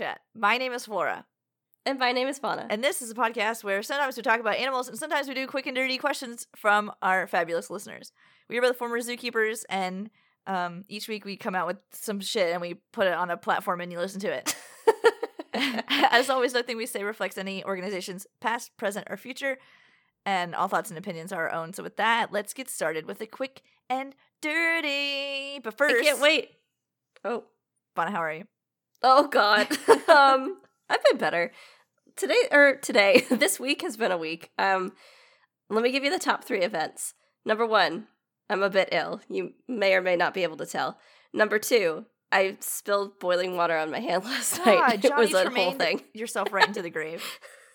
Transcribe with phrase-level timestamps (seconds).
[0.00, 0.20] Chat.
[0.34, 1.26] My name is Flora,
[1.84, 2.66] And my name is Fauna.
[2.70, 5.46] and this is a podcast where sometimes we talk about animals and sometimes we do
[5.46, 8.10] quick and dirty questions from our fabulous listeners.
[8.48, 10.08] We are both former zookeepers, and
[10.46, 13.36] um, each week we come out with some shit and we put it on a
[13.36, 14.56] platform and you listen to it.
[16.10, 19.58] As always, nothing we say reflects any organization's past, present, or future,
[20.24, 21.74] and all thoughts and opinions are our own.
[21.74, 23.60] So, with that, let's get started with a quick
[23.90, 25.60] and dirty.
[25.62, 26.52] But first, I can't wait.
[27.22, 27.44] Oh.
[27.94, 28.44] Fauna, how are you?
[29.02, 29.68] Oh God.
[30.08, 31.52] um, I've been better.
[32.16, 34.50] Today or today, this week has been a week.
[34.58, 34.92] Um,
[35.68, 37.14] let me give you the top three events.
[37.44, 38.08] Number one,
[38.48, 39.20] I'm a bit ill.
[39.28, 40.98] You may or may not be able to tell.
[41.32, 45.04] Number two, I spilled boiling water on my hand last God, night.
[45.04, 46.02] it was Johnny a whole thing.
[46.12, 47.24] Yourself right into the grave.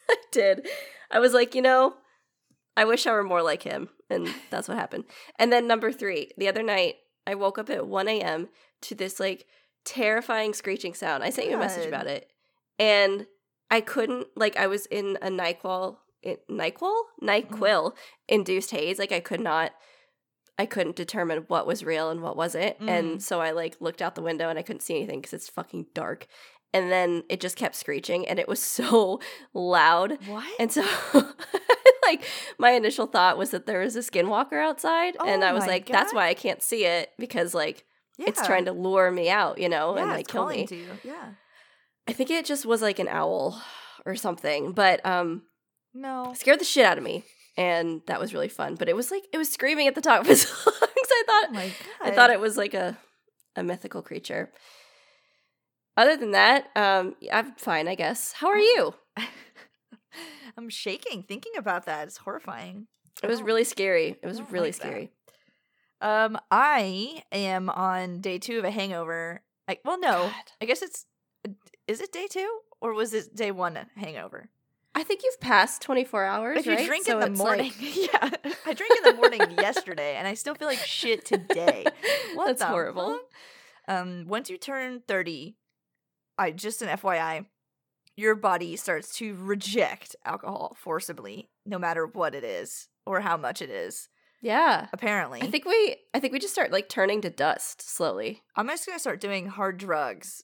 [0.10, 0.68] I did.
[1.10, 1.96] I was like, you know,
[2.78, 3.90] I wish I were more like him.
[4.10, 5.06] And that's what happened.
[5.40, 8.50] And then number three, the other night, I woke up at 1 a.m.
[8.82, 9.46] to this like
[9.86, 11.24] terrifying screeching sound.
[11.24, 12.30] I sent you a message about it.
[12.78, 13.28] And
[13.72, 15.98] I couldn't, like, I was in a NyQuil,
[16.50, 17.02] NyQuil?
[17.22, 17.94] NyQuil
[18.28, 19.00] induced haze.
[19.00, 19.72] Like, I could not.
[20.58, 22.80] I couldn't determine what was real and what wasn't.
[22.80, 22.90] Mm.
[22.90, 25.50] And so I like looked out the window and I couldn't see anything because it's
[25.50, 26.28] fucking dark.
[26.74, 29.20] And then it just kept screeching and it was so
[29.54, 30.18] loud.
[30.28, 30.48] What?
[30.60, 30.86] And so,
[32.04, 32.24] like,
[32.58, 35.18] my initial thought was that there was a skinwalker outside.
[35.26, 37.84] and Oh I was like, that's why I can't see it because, like,
[38.18, 38.26] yeah.
[38.30, 40.68] it's trying to lure me out, you know, yeah, and like kill me.
[41.04, 41.30] Yeah.
[42.08, 43.62] I think it just was like an owl
[44.06, 45.44] or something, but um,
[45.94, 46.34] No.
[46.36, 47.24] scared the shit out of me.
[47.58, 48.76] And that was really fun.
[48.76, 50.78] But it was like, it was screaming at the top of its lungs.
[50.82, 51.72] I Oh thought, god.
[52.02, 52.98] I thought it was like a,
[53.56, 54.52] a mythical creature.
[55.98, 58.34] Other than that, um, I'm fine, I guess.
[58.34, 58.94] How are you?
[60.58, 62.08] I'm shaking thinking about that.
[62.08, 62.88] It's horrifying.
[63.24, 64.18] It was really scary.
[64.22, 65.12] It was really like scary.
[66.06, 69.42] Um, I am on day two of a hangover.
[69.68, 70.34] I, well, no, God.
[70.62, 71.08] I guess it's.
[71.88, 74.50] Is it day two or was it day one hangover?
[74.94, 76.58] I think you've passed 24 hours.
[76.60, 76.86] if you right?
[76.86, 78.30] drink So in the morning, like- yeah,
[78.68, 81.86] I drank in the morning yesterday, and I still feel like shit today.
[82.36, 83.14] What That's horrible.
[83.14, 83.22] fuck?
[83.98, 85.56] Um, once you turn thirty,
[86.38, 87.46] I just an FYI,
[88.16, 93.62] your body starts to reject alcohol forcibly, no matter what it is or how much
[93.62, 94.08] it is.
[94.42, 94.88] Yeah.
[94.94, 98.42] Apparently, I think we I think we just start like turning to dust slowly.
[98.56, 100.44] I'm just gonna start doing hard drugs.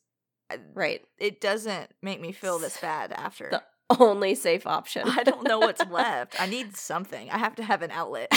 [0.73, 1.01] Right.
[1.17, 3.49] It doesn't make me feel this bad after.
[3.51, 3.63] The
[3.99, 5.07] only safe option.
[5.07, 6.41] I don't know what's left.
[6.41, 7.29] I need something.
[7.29, 8.29] I have to have an outlet.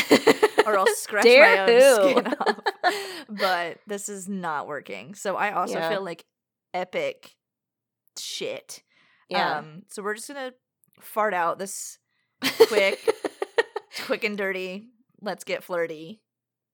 [0.66, 2.20] or I'll scratch Dare my own who?
[2.20, 2.58] skin off.
[3.28, 5.14] But this is not working.
[5.14, 5.90] So I also Yeah.
[5.90, 6.24] feel like
[6.72, 7.34] epic
[8.18, 8.82] shit.
[9.28, 9.58] yeah.
[9.58, 10.52] Um, so we're just gonna
[11.00, 11.98] fart out this
[12.68, 13.00] quick,
[14.06, 14.88] quick and dirty.
[15.24, 16.20] Let's get flirty.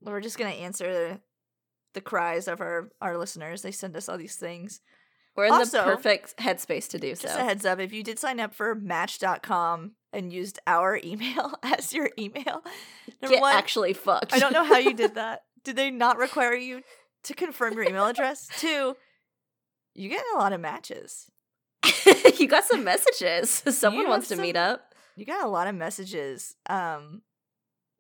[0.03, 1.21] We're just gonna answer the,
[1.95, 3.63] the cries of our our listeners.
[3.63, 4.81] They send us all these things.
[5.37, 7.29] We're in Also- the perfect headspace to do so.
[7.29, 11.55] Just a heads up, if you did sign up for Match.com and used our email
[11.63, 12.65] as your email,
[13.23, 14.33] number Get one, actually fucked.
[14.35, 15.43] I don't know how you did that.
[15.63, 16.83] Did they not require you
[17.25, 18.49] to confirm your email address?
[18.59, 18.97] Two,
[19.95, 21.31] you get a lot of matches.
[22.39, 23.63] you got some messages.
[23.69, 24.95] Someone wants to meet up.
[25.17, 26.57] You got a lot of messages.
[26.69, 27.23] Um,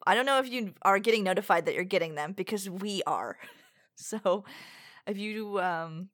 [0.06, 3.36] I don't know if you are getting notified that you're getting them because we are.
[4.02, 4.44] So,
[5.06, 6.08] if you um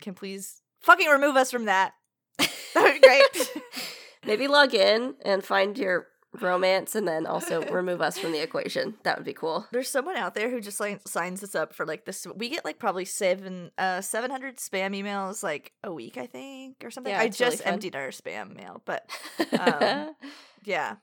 [0.00, 1.92] can please fucking remove us from that,
[2.38, 3.50] that would be great.
[4.24, 6.06] Maybe log in and find your
[6.40, 8.94] romance and then also remove us from the equation.
[9.02, 9.66] That would be cool.
[9.72, 12.26] There's someone out there who just like signs us up for like this.
[12.34, 16.76] We get like probably seven, uh, seven hundred spam emails like a week, I think,
[16.84, 17.12] or something.
[17.12, 19.10] Yeah, I it's really just emptied our spam mail, but
[19.58, 20.14] Um,
[20.64, 20.96] yeah,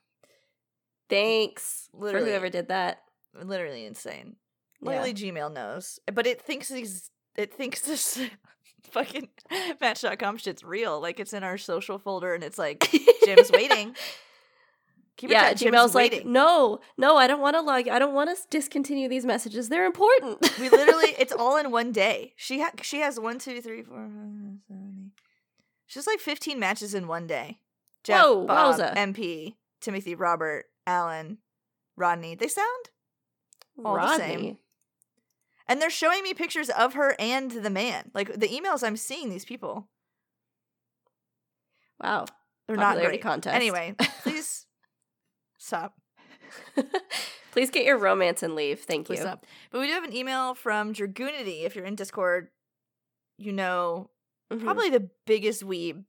[1.10, 2.26] Thanks literally.
[2.26, 3.04] for whoever did that.
[3.42, 4.36] literally insane.
[4.82, 4.90] Yeah.
[4.90, 7.10] Literally, Gmail knows, but it thinks these.
[7.36, 8.20] It thinks this
[8.92, 9.30] fucking
[9.82, 11.00] Match.com shit's real.
[11.02, 12.90] Like it's in our social folder, and it's like
[13.26, 13.96] Jim's waiting.
[15.18, 16.32] Keep it yeah, Gmail's like, waiting.
[16.32, 17.88] no, no, I don't want to log.
[17.88, 19.68] I don't want to discontinue these messages.
[19.68, 20.48] They're important.
[20.60, 22.34] We literally, it's all in one day.
[22.36, 25.24] She ha- she has one, two, three, four, five, seven, eight.
[25.88, 27.58] She's like fifteen matches in one day.
[28.04, 28.96] Jeff, Whoa, Bob, wowza.
[28.96, 31.38] MP, Timothy, Robert, Alan,
[31.96, 32.34] Rodney.
[32.34, 32.90] They sound,
[33.86, 34.58] All the same.
[35.68, 38.10] And they're showing me pictures of her and the man.
[38.16, 39.90] Like the emails I'm seeing, these people,
[42.02, 42.26] Wow.
[42.68, 43.22] they're not Popularity great.
[43.24, 43.56] contest.
[43.56, 44.66] Anyway, please
[45.58, 45.94] stop.
[47.52, 48.82] Please get your romance and leave.
[48.82, 49.24] Thank Please you.
[49.24, 49.46] stop.
[49.72, 51.64] But we do have an email from Dragoonity.
[51.64, 52.50] If you're in Discord,
[53.40, 54.12] you know
[54.54, 54.64] Mhm.
[54.64, 56.06] probably the biggest weeb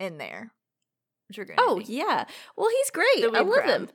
[0.00, 0.52] in there.
[1.58, 2.24] Oh yeah.
[2.56, 3.24] Well, he's great.
[3.24, 3.88] I love him.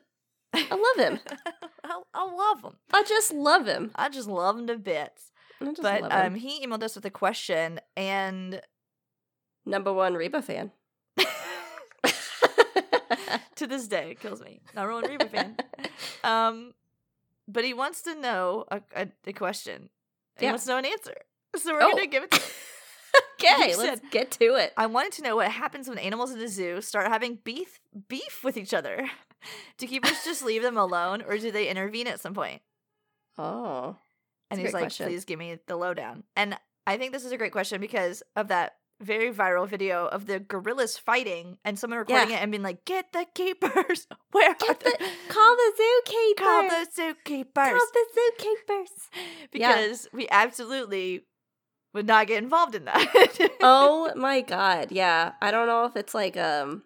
[0.53, 1.19] I love him.
[1.83, 2.73] I, I love him.
[2.93, 3.91] I just love him.
[3.95, 5.31] I just love him to bits.
[5.81, 8.61] But um, he emailed us with a question, and
[9.65, 10.71] Number one Reba fan.
[13.55, 14.61] to this day, it kills me.
[14.75, 15.55] Number one Reba fan.
[16.23, 16.73] Um,
[17.47, 19.89] but he wants to know a, a, a question.
[20.39, 20.51] He Yeah.
[20.51, 21.15] wants to know an answer.
[21.57, 21.91] So we're Oh.
[21.91, 22.31] gonna give it.
[22.31, 22.41] To
[23.43, 24.73] okay, let's said- get to it.
[24.77, 28.43] I wanted to know what happens when animals in a zoo start having beef beef
[28.43, 29.09] with each other.
[29.77, 32.61] Do keepers just leave them alone, or do they intervene at some point?
[33.37, 33.95] Oh.
[34.51, 35.07] And he's like, question.
[35.07, 36.23] please give me the lowdown.
[36.35, 40.27] And I think this is a great question because of that very viral video of
[40.27, 42.35] the gorillas fighting and someone recording Yeah.
[42.37, 44.07] it and being like, get the keepers.
[44.31, 44.91] Where are Get they?
[44.91, 46.37] the, call the zookeeper.
[46.37, 47.53] Call the zookeepers.
[47.55, 49.09] Call the zookeepers.
[49.53, 49.75] Yeah.
[49.75, 51.25] because we absolutely
[51.93, 53.51] would not get involved in that.
[53.61, 55.33] oh my god, yeah.
[55.41, 56.83] I don't know if it's like um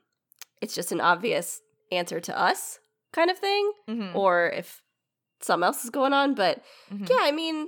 [0.62, 1.62] it's just an obvious
[1.92, 2.80] answer to us
[3.13, 4.81] kind of thing Mhm, or if
[5.42, 7.07] something else is going on, but mhm.
[7.10, 7.68] yeah, I mean,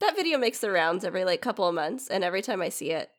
[0.00, 2.92] that video makes the rounds every like couple of months and every time I see
[2.92, 3.10] it,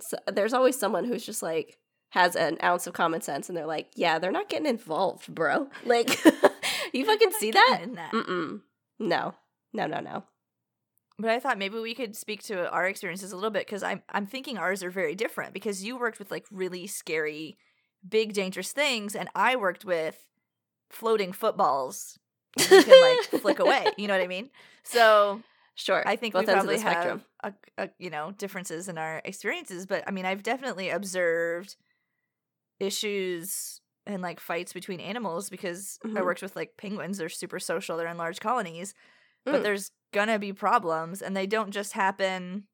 [0.00, 1.78] so, there's always someone who's just like
[2.10, 5.68] has an ounce of common sense and they're like, "Yeah, they're not getting involved, bro."
[5.84, 6.22] Like
[6.92, 7.84] you fucking see that?
[7.94, 8.12] that.
[8.12, 8.60] Mm-mm.
[8.98, 9.34] No.
[9.72, 10.24] No, no, no.
[11.18, 14.02] But I thought maybe we could speak to our experiences a little bit because I'm
[14.10, 17.58] I'm thinking ours are very different because you worked with like really scary,
[18.08, 20.26] big dangerous things, and I worked with
[20.90, 22.18] floating footballs
[22.56, 23.94] that you can like flick away.
[23.98, 24.50] You know what I mean?
[24.84, 25.44] So
[25.74, 26.06] Sure.
[26.06, 29.86] I think both we probably have a, a, you know differences in our experiences.
[29.86, 31.76] But I mean, I've definitely observed
[32.80, 36.22] issues and like fights between animals because I Mhm.
[36.22, 37.18] worked with like penguins.
[37.18, 37.96] They're super social.
[37.96, 38.94] They're in large colonies
[39.50, 39.62] but Mm.
[39.62, 42.64] there's gonna be problems and they don't just happen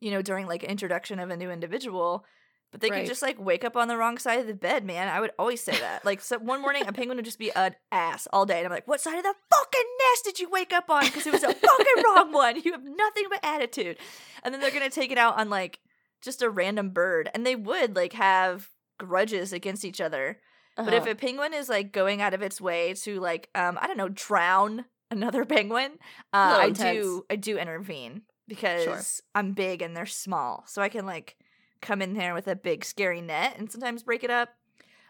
[0.00, 2.24] you know during like introduction of a new individual
[2.72, 2.98] but they Right.
[3.00, 5.08] could just like wake up on the wrong side of the bed man.
[5.08, 6.04] I would always say that.
[6.04, 8.70] Like so one morning a penguin would just be an ass all day and i'm
[8.72, 11.04] like what side of the fucking nest did you wake up on?
[11.06, 12.60] Because it was a fucking wrong one.
[12.62, 13.96] You have nothing but attitude.
[14.44, 15.80] And then they're gonna take it out on like
[16.22, 18.68] just a random bird and they would like have
[19.00, 20.38] grudges against each other.
[20.76, 21.10] But if Uh-huh.
[21.10, 24.08] a penguin is like going out of its way to like um I don't know
[24.10, 25.92] drown another penguin,
[26.32, 26.98] uh, I intense.
[26.98, 31.36] do I do intervene because I'm big and they're small, so I can like
[31.80, 34.50] come in there with a big scary net and sometimes break it up.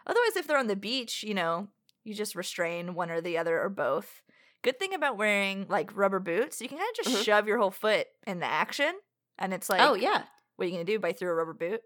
[0.07, 1.67] Otherwise, if they're on the beach, you know,
[2.03, 4.21] you just restrain one or the other or both.
[4.63, 7.23] Good thing about wearing like rubber boots, you can kind of just Mhm.
[7.25, 8.93] shove your whole foot in the action,
[9.37, 10.23] and it's like, oh yeah.
[10.55, 10.99] what are you gonna do?
[10.99, 11.81] Bite through a rubber boot?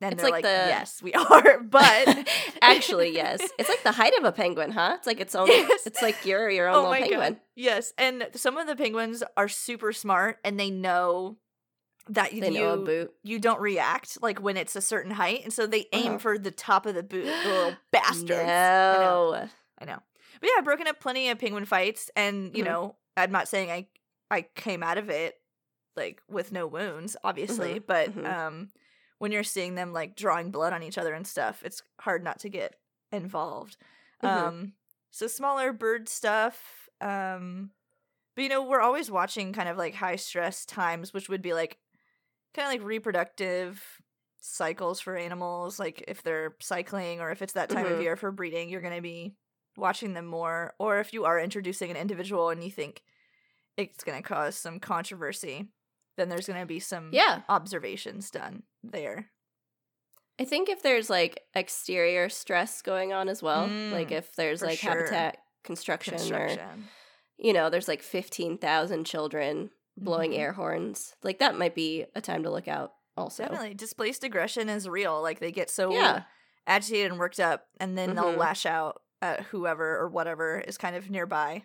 [0.00, 2.28] And It's they're like like, the- yes, we are, but
[2.62, 3.40] Actually, yes.
[3.58, 4.94] It's like the height of a penguin, huh?
[4.98, 5.46] It's like its own.
[5.48, 5.86] Yes.
[5.86, 7.18] It's like you're your own oh little my penguin.
[7.34, 11.38] god yes and some of the penguins are super smart and they know
[12.10, 13.14] that They you know a boot.
[13.22, 16.18] you don't react like when it's a certain height and so they aim Uh-huh.
[16.18, 19.30] for the top of the boot the little bastards I know.
[19.32, 19.48] No.
[19.80, 19.98] I know
[20.40, 22.66] but yeah i've broken up plenty of penguin fights and you Mhm.
[22.66, 23.86] know i'm not saying i
[24.30, 25.34] i came out of it
[25.96, 28.26] like with no wounds obviously but mhm.
[28.30, 28.68] um
[29.18, 32.38] when you're seeing them like drawing blood on each other and stuff it's hard not
[32.40, 32.76] to get
[33.12, 33.76] involved
[34.22, 34.28] Mhm.
[34.28, 34.72] um
[35.10, 37.70] so smaller bird stuff um
[38.34, 41.54] but you know we're always watching kind of like high stress times which would be
[41.54, 41.78] like
[42.54, 44.02] kind of like reproductive
[44.38, 48.02] cycles for animals like if they're cycling or if it's that time of Mhm.
[48.02, 49.34] year for breeding you're going to be
[49.76, 53.02] watching them more or if you are introducing an individual and you think
[53.76, 55.68] it's going to cause some controversy
[56.16, 57.42] then there's going to be some Yeah.
[57.48, 59.30] observations done there
[60.38, 64.60] I think if there's like exterior stress going on as well, like Mm, if there's
[64.60, 64.90] like sure.
[64.90, 66.48] habitat construction, or
[67.38, 70.38] you know, there's like 15,000 children blowing Mhm.
[70.38, 73.44] air horns, like that might be a time to look out also.
[73.44, 76.24] definitely displaced aggression is real like they get so Yeah.
[76.66, 78.36] agitated and worked up and then they'll Mhm.
[78.36, 81.64] lash out at whoever or whatever is kind of nearby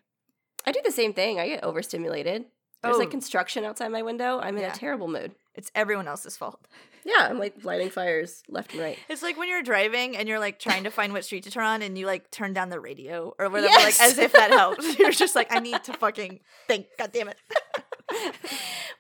[0.65, 1.39] I do the same thing.
[1.39, 2.45] I get overstimulated.
[2.83, 2.99] There's Oh.
[2.99, 4.39] like construction outside my window.
[4.39, 4.73] I'm in Yeah.
[4.73, 5.33] a terrible mood.
[5.53, 6.65] it's everyone else's fault
[7.03, 8.97] Yeah, I'm like lighting fires left and right.
[9.09, 11.65] it's like when you're driving and you're like trying to find what street to turn
[11.65, 13.99] on and you like turn down the radio or whatever Yes!
[13.99, 17.27] like as if that helps you're just like i need to fucking think god damn
[17.29, 17.37] it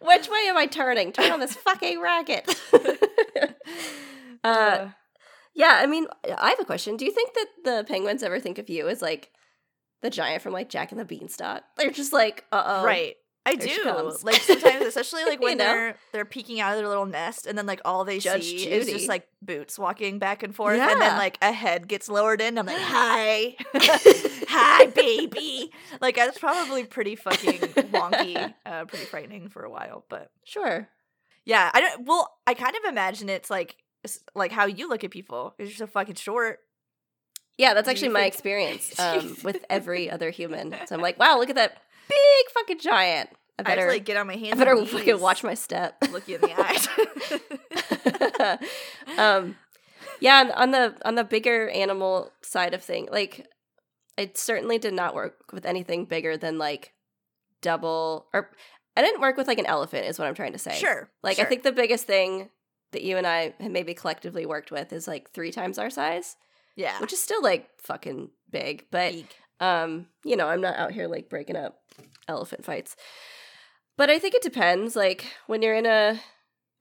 [0.01, 1.11] Which way am I turning?
[1.11, 2.47] Turn on this fucking racket.
[4.43, 4.87] uh,
[5.53, 6.07] yeah, I mean,
[6.37, 6.97] I have a question.
[6.97, 9.31] Do you think that the penguins ever think of you as like
[10.01, 11.63] the giant from like Jack and the Beanstalk?
[11.77, 12.85] They're just like, uh oh.
[12.85, 14.13] right I do.
[14.23, 15.63] Like sometimes, especially like You when know?
[15.65, 18.69] they're they're peeking out of their little nest, and then like all they Judge see
[18.69, 22.39] is just like boots walking back and forth, and then like a head gets lowered
[22.39, 22.57] in.
[22.59, 23.55] I'm like, hi,
[24.47, 25.71] hi, baby.
[25.99, 27.59] Like that's probably pretty fucking
[27.91, 30.05] wonky, uh, pretty frightening for a while.
[30.07, 30.87] But Sure.
[31.43, 32.05] yeah, I don't.
[32.05, 35.71] Well, I kind of imagine it's like it's like how you look at people because
[35.71, 36.59] you're so fucking short.
[37.57, 40.73] Yeah, that's actually my experience um, with every other human.
[40.87, 41.77] So I'm like, wow, look at that
[42.07, 43.29] big fucking giant.
[43.59, 44.53] I I better, to like get on my hands.
[44.53, 45.97] I better fucking watch my step.
[46.11, 46.87] look you in the eyes.
[49.17, 49.55] um,
[50.19, 53.47] yeah, on, on the on the bigger animal side of thing, like
[54.17, 56.93] I certainly did not work with anything bigger than like
[57.61, 58.51] double or
[58.95, 60.75] I didn't work with like an elephant is what I'm trying to say.
[60.75, 61.09] Sure.
[61.23, 61.45] Like sure.
[61.45, 62.49] I think the biggest thing
[62.91, 66.35] that you and I have maybe collectively worked with is like three times our size,
[66.75, 66.99] yeah.
[66.99, 68.85] which is still like fucking big.
[68.91, 69.35] But Eek.
[69.61, 71.79] Um, you know, I'm not out here like breaking up
[72.27, 72.97] elephant fights.
[73.97, 74.95] But I think it depends.
[74.97, 76.19] Like when you're in a,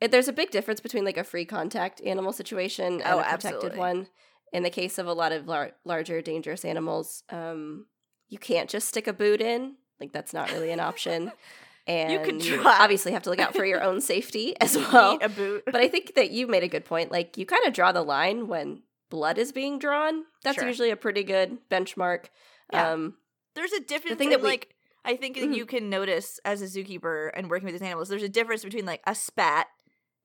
[0.01, 3.23] it, there's a big difference between like a free contact animal situation and Oh, a
[3.23, 3.79] protected absolutely.
[3.79, 4.09] one.
[4.53, 7.87] In the case of a lot of lar- larger dangerous animals, um,
[8.29, 9.77] you can't just stick a boot in.
[10.01, 11.31] Like that's not really an option.
[11.87, 12.77] And you can try.
[12.81, 15.15] obviously have to look out for your own safety as well.
[15.15, 15.63] Eat a boot.
[15.65, 17.11] But I think that you made a good point.
[17.11, 20.25] Like you kind of draw the line when blood is being drawn.
[20.45, 20.69] That's Sure.
[20.69, 22.27] usually a pretty good benchmark.
[22.73, 22.93] Yeah.
[22.93, 23.15] Um,
[23.55, 24.75] there's a difference the thing in that we- like
[25.05, 25.57] I think that Mhm.
[25.57, 28.09] you can notice as a zookeeper and working with these animals.
[28.11, 29.67] There's a difference between like a spat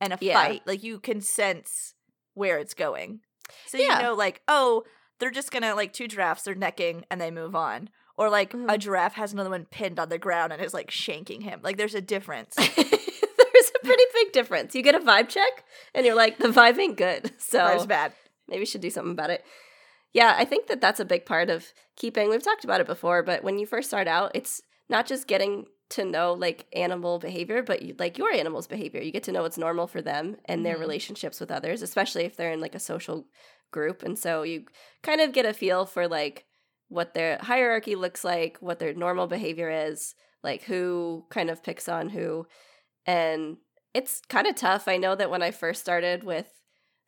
[0.02, 0.34] and a Yeah.
[0.34, 0.64] fight.
[0.66, 1.96] Like you can sense
[2.34, 3.22] where it's going.
[3.68, 3.98] So Yeah.
[3.98, 4.84] you know, like oh,
[5.20, 7.90] they're just gonna like two giraffes, they're necking and they move on.
[8.18, 8.80] Or like a Mhm.
[8.80, 11.62] giraffe has another one pinned on the ground and is like shanking him.
[11.64, 12.56] Like there's a difference.
[12.56, 14.76] there's a pretty big difference.
[14.76, 17.32] You get a vibe check, and you're like, the vibe ain't good.
[17.42, 18.14] So That's bad.
[18.48, 19.46] maybe we should do something about it.
[20.16, 22.30] Yeah, I think that that's a big part of keeping.
[22.30, 25.68] We've talked about it before, but when you first start out, it's not just getting
[25.90, 29.02] to know like animal behavior, but you, like your animal's behavior.
[29.02, 30.80] You get to know what's normal for them and their Mhm.
[30.80, 33.28] relationships with others, especially if they're in like a social
[33.72, 34.04] group.
[34.04, 34.66] And so you
[35.04, 36.46] kind of get a feel for like
[36.90, 41.90] what their hierarchy looks like, what their normal behavior is, like who kind of picks
[41.90, 42.48] on who.
[43.06, 43.58] And
[43.94, 44.88] it's kind of tough.
[44.88, 46.48] I know that when I first started with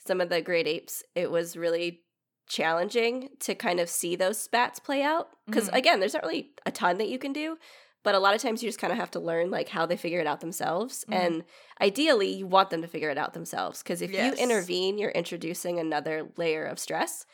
[0.06, 2.04] some of the great apes, it was really
[2.48, 5.30] challenging to kind of see those spats play out.
[5.46, 5.74] Because Mhm.
[5.74, 7.58] again, there's not really a ton that you can do,
[8.04, 9.98] but a lot of times you just kind of have to learn like how they
[9.98, 11.06] figure it out themselves.
[11.08, 11.14] Mhm.
[11.14, 11.44] And
[11.82, 13.84] ideally, you want them to figure it out themselves.
[13.84, 14.18] Because if Yes.
[14.18, 17.26] you intervene, you're introducing another layer of stress.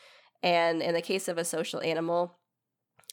[0.41, 2.39] And in the case of a social animal,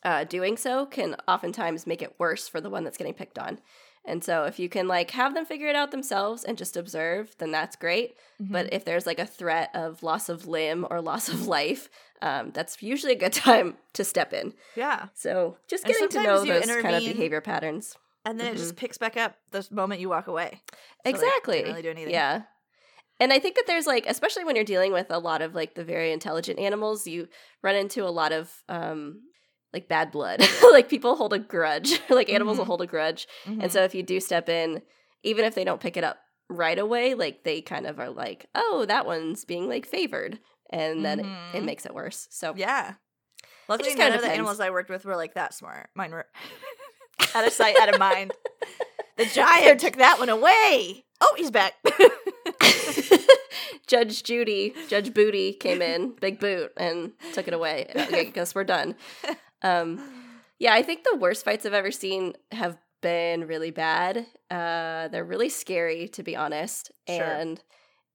[0.05, 3.61] uh, doing so can oftentimes make it worse for the one that's getting picked on.
[4.05, 7.35] And so if you can like have them figure it out themselves and just observe,
[7.39, 8.17] then that's great.
[8.41, 8.53] Mm-hmm.
[8.53, 11.89] But if there's like a threat of loss of limb or loss of life,
[12.23, 14.55] um, that's usually a good time to step in.
[14.75, 15.09] yeah.
[15.15, 17.97] So just getting to know those kind of behavior patterns.
[18.25, 20.61] And then it just picks back up the moment you walk away.
[20.73, 21.63] So, exactly.
[21.63, 22.13] really do anything.
[22.13, 22.43] Yeah.
[23.19, 25.75] And I think that there's like, especially when you're dealing with a lot of like
[25.75, 27.29] the very intelligent animals, you
[27.63, 29.21] run into a lot of um
[29.73, 30.43] like bad blood.
[30.73, 32.01] like people hold a grudge.
[32.11, 32.69] like animals will Mhm.
[32.69, 33.27] hold a grudge.
[33.47, 33.63] Mhm.
[33.63, 34.83] And so if you do step in,
[35.23, 38.47] even if they don't pick it up right away, like they kind of are like,
[38.55, 40.39] oh, that one's being like favored.
[40.71, 41.65] And then it, it Mhm.
[41.65, 42.27] makes it worse.
[42.31, 42.95] So Yeah.
[43.69, 45.91] Luckily, just none of the animals I worked with were like that smart.
[45.95, 46.27] Mine were
[47.37, 48.33] out of sight, out of mind.
[49.17, 51.05] The giant took that one away.
[51.21, 51.75] Oh, he's back.
[53.87, 57.91] Judge Judy, Judge Booty came in, big boot, and took it away.
[57.95, 58.95] Okay, guess we're done.
[59.63, 60.01] Um,
[60.59, 64.27] yeah, I think the worst fights I've ever seen have been really bad.
[64.51, 66.91] Uh, they're really scary, to be honest.
[67.09, 67.23] Sure.
[67.25, 67.63] And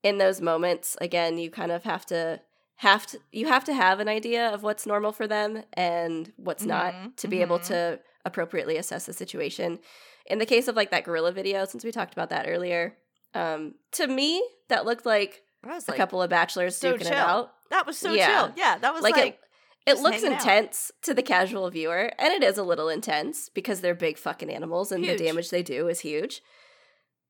[0.03, 2.41] in those moments, again, you kind of have to
[2.79, 6.63] have to you have to have an idea of what's normal for them and what's
[6.65, 7.67] Mhm, not to be able mhm.
[7.67, 9.79] to appropriately assess the situation.
[10.25, 12.97] In the case of like that gorilla video, since we talked about that earlier,
[13.33, 17.17] um, to me that looked like a like, couple of bachelors so duking it chill.
[17.17, 17.53] out.
[17.69, 18.27] that was so Yeah.
[18.27, 18.53] chill.
[18.57, 19.39] Yeah, that was Like, like, it,
[19.85, 20.41] it looks hanging out.
[20.41, 24.49] intense to the casual viewer, and it is a little intense because they're big fucking
[24.49, 25.17] animals and Huge.
[25.19, 26.41] the damage they do is huge.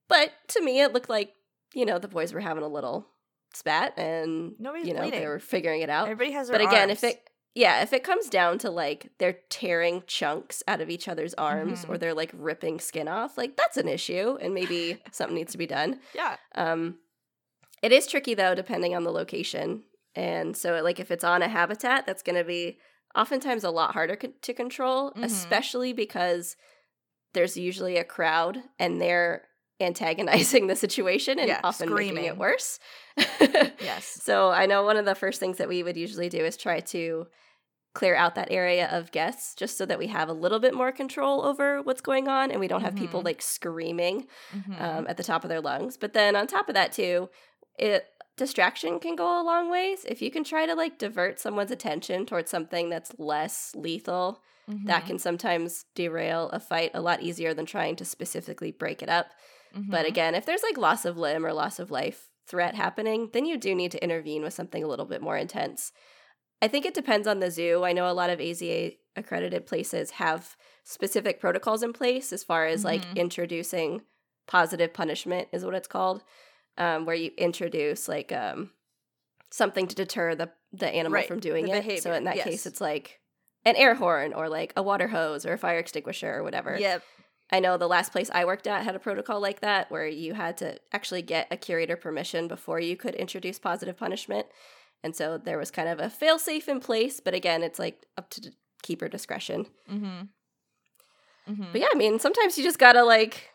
[0.08, 1.34] But to me, it looked like
[1.74, 3.08] you know the boys were having a little
[3.54, 6.06] spat, and Nobody's you know they were figuring it out.
[6.08, 7.04] everybody has their But again, arms.
[7.04, 11.08] if it yeah, if it comes down to like they're tearing chunks out of each
[11.08, 11.90] other's arms Mhm.
[11.90, 15.58] or they're like ripping skin off, like that's an issue, and maybe something needs to
[15.58, 16.00] be done.
[16.14, 17.00] yeah, Um,
[17.82, 19.84] it is tricky though, depending on the location.
[20.16, 22.78] And so, like, if it's on a habitat, that's going to be
[23.16, 25.24] oftentimes a lot harder co- to control, Mhm.
[25.24, 26.56] especially because
[27.34, 29.44] there's usually a crowd and they're
[29.82, 32.26] antagonizing the situation and Yeah, often making screaming.
[32.26, 32.80] it worse.
[33.80, 36.56] yes, So I know one of the first things that we would usually do is
[36.58, 37.28] try to
[37.94, 40.92] clear out that area of guests just so that we have a little bit more
[40.92, 43.26] control over what's going on and we don't have people Mhm.
[43.26, 44.82] like screaming Mhm.
[44.82, 45.96] um, at the top of their lungs.
[45.98, 47.30] But then on top of that too,
[47.78, 48.06] it
[48.38, 50.06] distraction can go a long ways.
[50.06, 54.44] If you can try to like divert someone's attention towards something that's less lethal,
[54.86, 55.08] that Mhm.
[55.08, 59.32] can sometimes derail a fight a lot easier than trying to specifically break it up.
[59.90, 60.06] But Mhm.
[60.06, 63.58] again, if there's like loss of limb or loss of life threat happening, then you
[63.58, 65.92] do need to intervene with something a little bit more intense.
[66.62, 67.84] I think it depends on the zoo.
[67.84, 72.66] I know a lot of AZA accredited places have specific protocols in place as far
[72.68, 73.16] as like Mhm.
[73.16, 74.04] introducing
[74.48, 76.24] positive punishment is what it's called.
[76.78, 78.72] Um, where you introduce like um,
[79.52, 82.04] something to deter the the animal Right, from doing it.
[82.04, 82.46] So in that yes.
[82.46, 83.20] case, it's like
[83.64, 86.78] an air horn or like a water hose or a fire extinguisher or whatever.
[86.78, 87.04] Yep.
[87.52, 90.34] I know the last place I worked at had a protocol like that where you
[90.34, 94.48] had to actually get a curator permission before you could introduce positive punishment.
[95.04, 98.06] And so there was kind of a fail safe in place, but again, it's like
[98.18, 98.50] up to d-
[98.82, 99.68] keeper discretion.
[99.90, 100.24] Mm-hmm.
[101.52, 101.72] Mm-hmm.
[101.72, 103.52] But yeah, I mean, sometimes you just gotta like,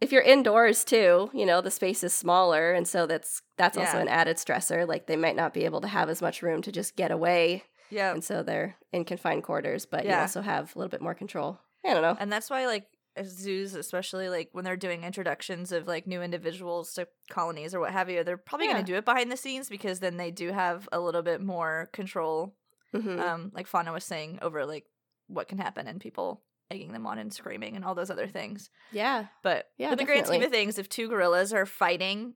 [0.00, 3.98] if you're indoors too, you know, the space is smaller, and so that's that's also
[3.98, 4.86] an added stressor.
[4.88, 7.64] Like they might not be able to have as much room to just get away,
[7.90, 8.12] Yeah.
[8.12, 9.86] and so they're in confined quarters.
[9.86, 11.58] But you also have a little bit more control.
[11.84, 12.16] I don't know.
[12.18, 12.86] And that's why, like,
[13.24, 17.90] zoos, especially like when they're doing introductions of like new individuals to colonies or what
[17.92, 18.74] have you, they're probably Yeah.
[18.74, 21.40] going to do it behind the scenes because then they do have a little bit
[21.40, 22.54] more control.
[22.94, 23.18] Mhm.
[23.20, 24.84] Um, like Fauna was saying over like
[25.26, 28.70] what can happen and people egging them on and screaming and all those other things.
[28.92, 32.34] yeah, But Yeah, in the grand scheme of things, if two gorillas are fighting,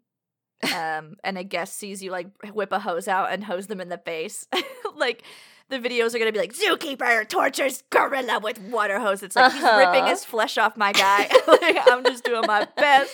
[0.74, 3.88] um, and a guest sees you like whip a hose out and hose them in
[3.88, 4.46] the face,
[4.96, 5.22] like
[5.68, 9.22] the videos are gonna be like zookeeper tortures gorilla with water hose.
[9.22, 10.08] It's like he's ripping Uh-huh.
[10.10, 11.28] his flesh off my guy.
[11.46, 13.12] like, I'm just doing my best.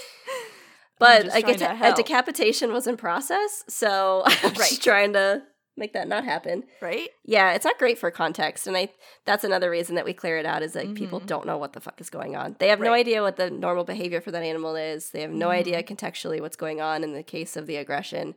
[0.98, 4.54] But a, to a decapitation was in process, so I'm Right.
[4.56, 5.42] just trying to
[5.80, 6.62] make that not happen.
[6.80, 7.08] right?
[7.24, 8.90] Yeah, it's not great for context, and I
[9.24, 11.26] that's another reason that we clear it out is that people Mhm.
[11.26, 12.54] don't know what the fuck is going on.
[12.60, 15.10] They have no idea what the normal behavior for that animal is.
[15.10, 15.54] They have no Mhm.
[15.54, 18.36] idea contextually what's going on in the case of the aggression,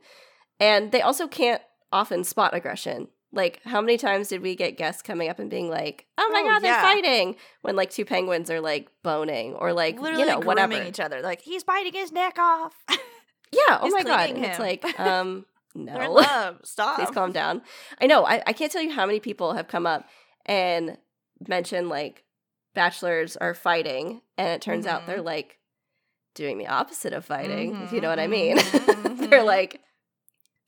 [0.58, 3.08] and they also can't often spot aggression.
[3.32, 6.40] Like, how many times did we get guests coming up and being like, "Oh my
[6.40, 6.82] Oh, god, they're yeah.
[6.82, 10.80] fighting," when like two penguins are like boning or like Literally you know whatever.
[10.82, 11.20] each other.
[11.20, 12.74] Like he's biting his neck off.
[13.52, 13.78] Yeah.
[13.80, 14.30] Oh He's my god.
[14.30, 16.12] And it's like, um, They're in no.
[16.12, 16.60] love.
[16.64, 16.96] Stop.
[16.96, 17.62] Please calm down.
[18.00, 18.24] I know.
[18.24, 20.06] I, I can't tell you how many people have come up
[20.46, 20.98] and
[21.48, 22.24] mentioned like
[22.74, 25.06] bachelors are fighting, and it turns out Mhm.
[25.06, 25.58] they're like
[26.34, 28.56] doing the opposite of fighting, if you know what I Mhm, mean.
[28.58, 29.80] mhm, they're like,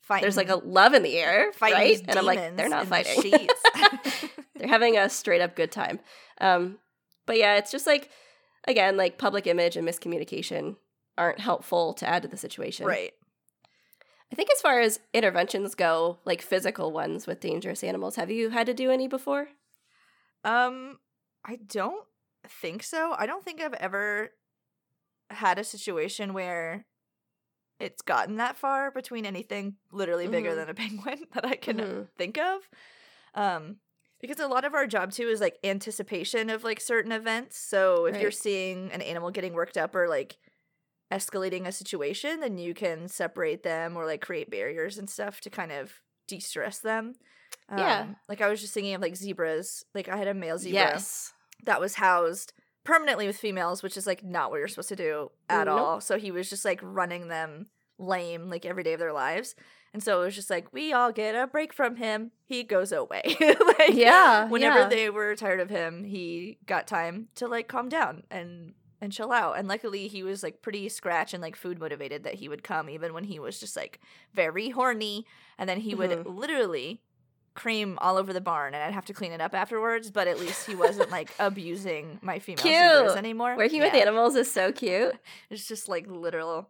[0.01, 0.21] Fighting.
[0.21, 2.01] there's like a love in the air, fighting right?
[2.07, 3.49] And I'm like, they're not in the fighting.
[4.55, 5.99] they're having a straight up good time.
[6.39, 6.77] Um,
[7.25, 8.09] but yeah, it's just like,
[8.65, 10.77] again, like public image and miscommunication
[11.17, 12.85] aren't helpful to add to the situation.
[12.85, 13.11] right.
[14.31, 18.49] I think as far as interventions go, like physical ones with dangerous animals, have you
[18.49, 19.49] had to do any before?
[20.43, 20.99] Um,
[21.43, 22.05] I don't
[22.47, 23.15] think so.
[23.17, 24.31] I don't think I've ever
[25.29, 26.85] had a situation where
[27.79, 30.55] it's gotten that far between anything literally bigger Mhm.
[30.55, 32.07] than a penguin that I can Mhm.
[32.17, 32.69] think of.
[33.35, 33.77] Um,
[34.21, 37.57] because a lot of our job too is like anticipation of like certain events.
[37.57, 40.37] So if you're seeing an animal getting worked up or like
[41.11, 45.49] escalating a situation, then you can separate them or like create barriers and stuff to
[45.49, 45.93] kind of
[46.27, 47.13] de-stress them.
[47.75, 48.01] Yeah.
[48.01, 49.83] Um, like I was just thinking of like zebras.
[49.95, 51.33] Like I had a male zebra Yes.
[51.65, 55.31] that was housed permanently with females, which is like not what you're supposed to do
[55.49, 55.79] at Nope.
[55.79, 56.01] all.
[56.01, 57.67] So he was just like running them
[57.99, 59.55] lame like every day of their lives.
[59.93, 62.31] And so it was just like we all get a break from him.
[62.45, 63.23] He goes away.
[63.39, 64.47] like Yeah.
[64.49, 64.87] whenever yeah.
[64.89, 69.31] they were tired of him, he got time to like calm down and and chill
[69.31, 69.57] out.
[69.57, 72.89] And luckily he was like pretty scratch and like food motivated that he would come
[72.89, 73.99] even when he was just like
[74.33, 75.25] very horny.
[75.57, 76.35] And then he would Mhm.
[76.37, 77.01] literally
[77.53, 80.39] cream all over the barn and I'd have to clean it up afterwards, but at
[80.39, 83.55] least he wasn't like abusing my female zebras anymore.
[83.57, 85.15] Working with animals is so cute.
[85.49, 86.69] It's just like literal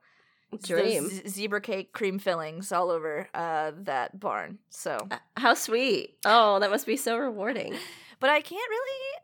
[0.63, 1.09] Dream.
[1.09, 4.59] z- zebra cake cream fillings all over uh that barn.
[4.69, 6.17] So Uh, How sweet.
[6.25, 7.73] Oh, that must be so rewarding.
[8.21, 9.17] but I can't really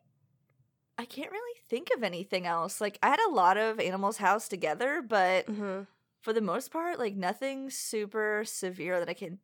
[1.04, 2.80] I can't really think of anything else.
[2.80, 5.82] Like I had a lot of animals housed together, but hmm
[6.22, 9.40] for the most part, like nothing super severe that I can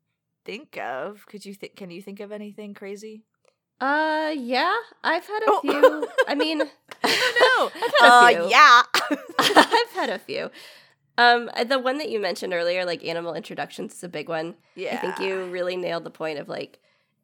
[0.46, 1.26] think of.
[1.28, 3.24] Could you think can you think of anything crazy?
[3.82, 4.74] Uh, yeah.
[5.04, 5.60] I've had a Oh.
[5.62, 6.08] few.
[6.28, 6.60] I mean,
[7.04, 7.72] No.
[7.76, 8.44] I've had a few.
[8.44, 8.82] Uh, yeah.
[9.40, 10.50] I've had a few.
[11.18, 14.56] Um, the one that you mentioned earlier, like animal introductions, is a big one.
[14.76, 14.96] yeah.
[14.96, 16.80] I think you really nailed the point of like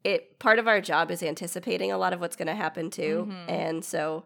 [0.06, 3.28] it part of our job is anticipating a lot of what's going to happen too.
[3.30, 3.50] Mhm.
[3.50, 4.26] And so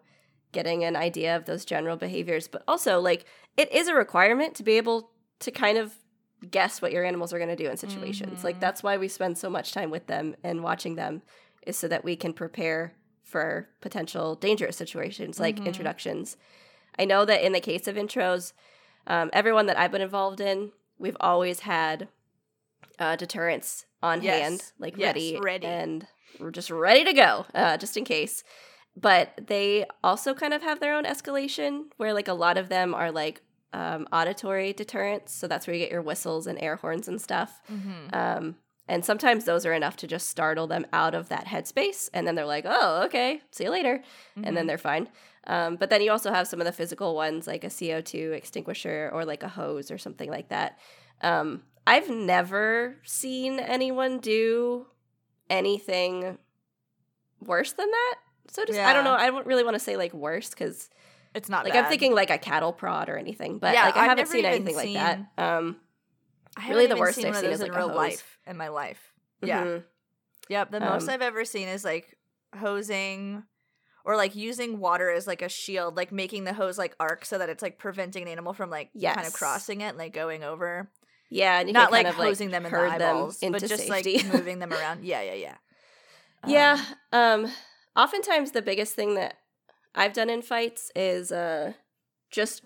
[0.52, 4.64] getting an idea of those general behaviors, but also like it is a requirement to
[4.64, 5.94] be able to kind of
[6.52, 8.44] guess what your animals are going to do in situations.
[8.44, 8.60] Like Mhm.
[8.62, 11.22] that's why we spend so much time with them and watching them
[11.66, 15.66] is so that we can prepare for potential dangerous situations like Mhm.
[15.68, 16.36] introductions.
[16.98, 18.54] I know that in the case of intros,
[19.08, 22.10] um, everyone that I've been involved in, we've always had
[22.98, 24.42] uh, deterrents on Yes.
[24.42, 25.68] hand, like Yes, ready, ready.
[25.68, 26.08] and
[26.40, 28.44] we're just ready to go, uh, just in case.
[28.96, 32.94] But they also kind of have their own escalation, where like a lot of them
[32.94, 37.08] are like um, auditory deterrents, so that's where you get your whistles and air horns
[37.08, 37.62] and stuff.
[37.72, 38.14] Mhm.
[38.16, 38.56] Um,
[38.88, 42.34] and sometimes those are enough to just startle them out of that headspace, and then
[42.36, 44.02] they're like, "Oh, okay, see you later,"
[44.36, 44.56] and Mhm.
[44.56, 45.08] then they're fine.
[45.46, 49.10] Um, but then you also have some of the physical ones, like a CO2 extinguisher
[49.14, 50.80] or like a hose or something like that.
[51.22, 54.88] Um, I've never seen anyone do
[55.50, 56.38] anything
[57.42, 58.16] worse than that.
[58.50, 59.14] So just I don't know.
[59.14, 60.90] I don't really want to say like worse because
[61.36, 61.86] It's not like bad.
[61.86, 64.46] I'm thinking like a cattle prod or anything, but Yeah, like I I've haven't seen
[64.46, 65.20] anything like that.
[65.38, 65.78] Um,
[66.58, 68.70] I really the worst seen I've seen is, in like, a real life in my
[68.70, 69.14] life.
[69.42, 69.64] Yeah.
[69.64, 69.84] mhm.
[70.50, 70.72] Yep.
[70.72, 72.18] The most Um, I've ever seen is like
[72.58, 73.44] hosing
[74.04, 77.38] or like using water as like a shield, like making the hose like arc so
[77.38, 80.44] that it's like preventing an animal from like kind of crossing it and like going
[80.44, 80.90] over.
[81.30, 83.88] Yeah, and you Not can kind like of, like, them in the eyeballs, but just
[83.88, 84.20] safety.
[84.20, 85.04] like moving them around.
[85.06, 85.58] Yeah, yeah, yeah.
[86.46, 86.84] Yeah.
[86.84, 87.52] Um, Um
[87.96, 89.38] oftentimes the biggest thing that
[89.96, 91.74] I've done in fights is uh
[92.32, 92.64] just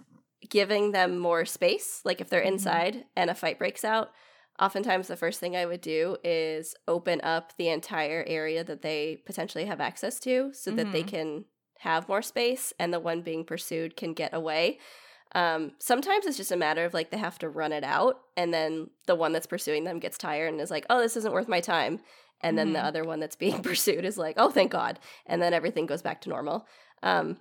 [0.49, 2.01] giving them more space.
[2.05, 2.53] Like if they're Mhm.
[2.53, 4.11] inside and a fight breaks out,
[4.59, 9.17] oftentimes the first thing I would do is open up the entire area that they
[9.25, 11.03] potentially have access to so that they Mhm.
[11.03, 11.45] can
[11.79, 14.79] have more space and the one being pursued can get away.
[15.35, 18.53] Um, sometimes it's just a matter of like they have to run it out, and
[18.53, 21.47] then the one that's pursuing them gets tired and is like, "Oh, this isn't worth
[21.47, 21.99] my time."
[22.41, 22.85] And then the Mhm.
[22.85, 26.21] other one that's being pursued is like, "Oh, thank God!" And then everything goes back
[26.21, 26.67] to normal.
[27.01, 27.37] Um,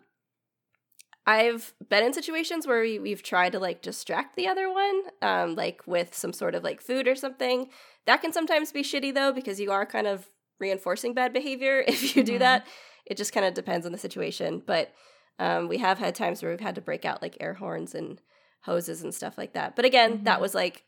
[1.27, 5.55] I've been in situations where we, we've tried to like distract the other one, um,
[5.55, 7.69] like with some sort of like food or something.
[8.07, 10.29] That can sometimes be shitty though because you are kind of
[10.59, 12.41] reinforcing bad behavior if you do Mhm.
[12.41, 12.67] that.
[13.07, 14.93] It just kind of depends on the situation, but
[15.39, 18.21] um, we have had times where we've had to break out like air horns and
[18.63, 19.75] hoses and stuff like that.
[19.77, 20.43] But again, that Mhm.
[20.43, 20.85] was like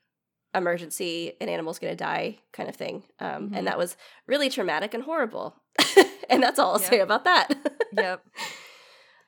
[0.54, 3.56] emergency, an animal's gonna die kind of thing, um, Mhm.
[3.56, 5.56] and that was really traumatic and horrible.
[6.30, 7.48] and that's all I'll say about that.
[7.92, 8.24] Yep.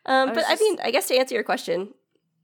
[0.08, 1.92] Um, I but was I mean, I guess to answer your question,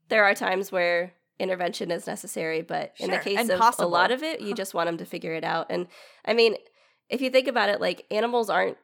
[0.08, 4.11] there are times where intervention is necessary, but in the case and of a lot
[4.11, 5.68] of it, you just want them to figure it out.
[5.70, 5.87] And
[6.24, 6.56] I mean,
[7.08, 8.78] if you think about it, like animals aren't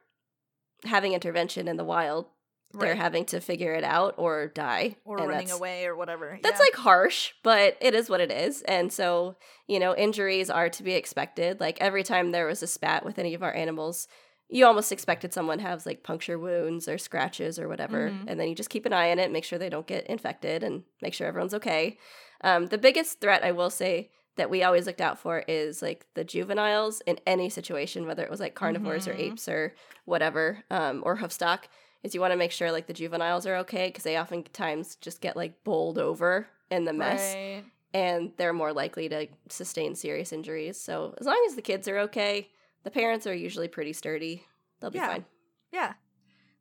[0.85, 2.27] having intervention in the wild;
[2.75, 2.97] they're Right.
[2.99, 6.39] having to figure it out or die, or running away or whatever.
[6.43, 6.65] That's yeah.
[6.65, 8.63] like harsh, but it is what it is.
[8.63, 11.61] And so, you know, injuries are to be expected.
[11.61, 14.07] Like every time there was a spat with any of our animals,
[14.51, 18.11] you almost expected someone has like puncture wounds or scratches or whatever.
[18.11, 18.25] Mhm.
[18.29, 20.63] And then you just keep an eye on it, make sure they don't get infected
[20.63, 21.99] and make sure everyone's okay.
[22.43, 26.07] Um, the biggest threat I will say that we always looked out for is like
[26.15, 29.21] the juveniles in any situation, whether it was like carnivores or Mhm.
[29.33, 31.65] apes or whatever, um, or hoofstock,
[32.03, 35.21] is you want to make sure like the juveniles are okay because they oftentimes just
[35.21, 37.65] get like bowled over in the mess Right.
[37.95, 40.81] and they're more likely to sustain serious injuries.
[40.81, 42.49] So as long as the kids are okay,
[42.85, 44.45] the parents are usually pretty sturdy.
[44.81, 45.09] They'll be Yeah.
[45.09, 45.25] fine.
[45.73, 45.95] Yeah.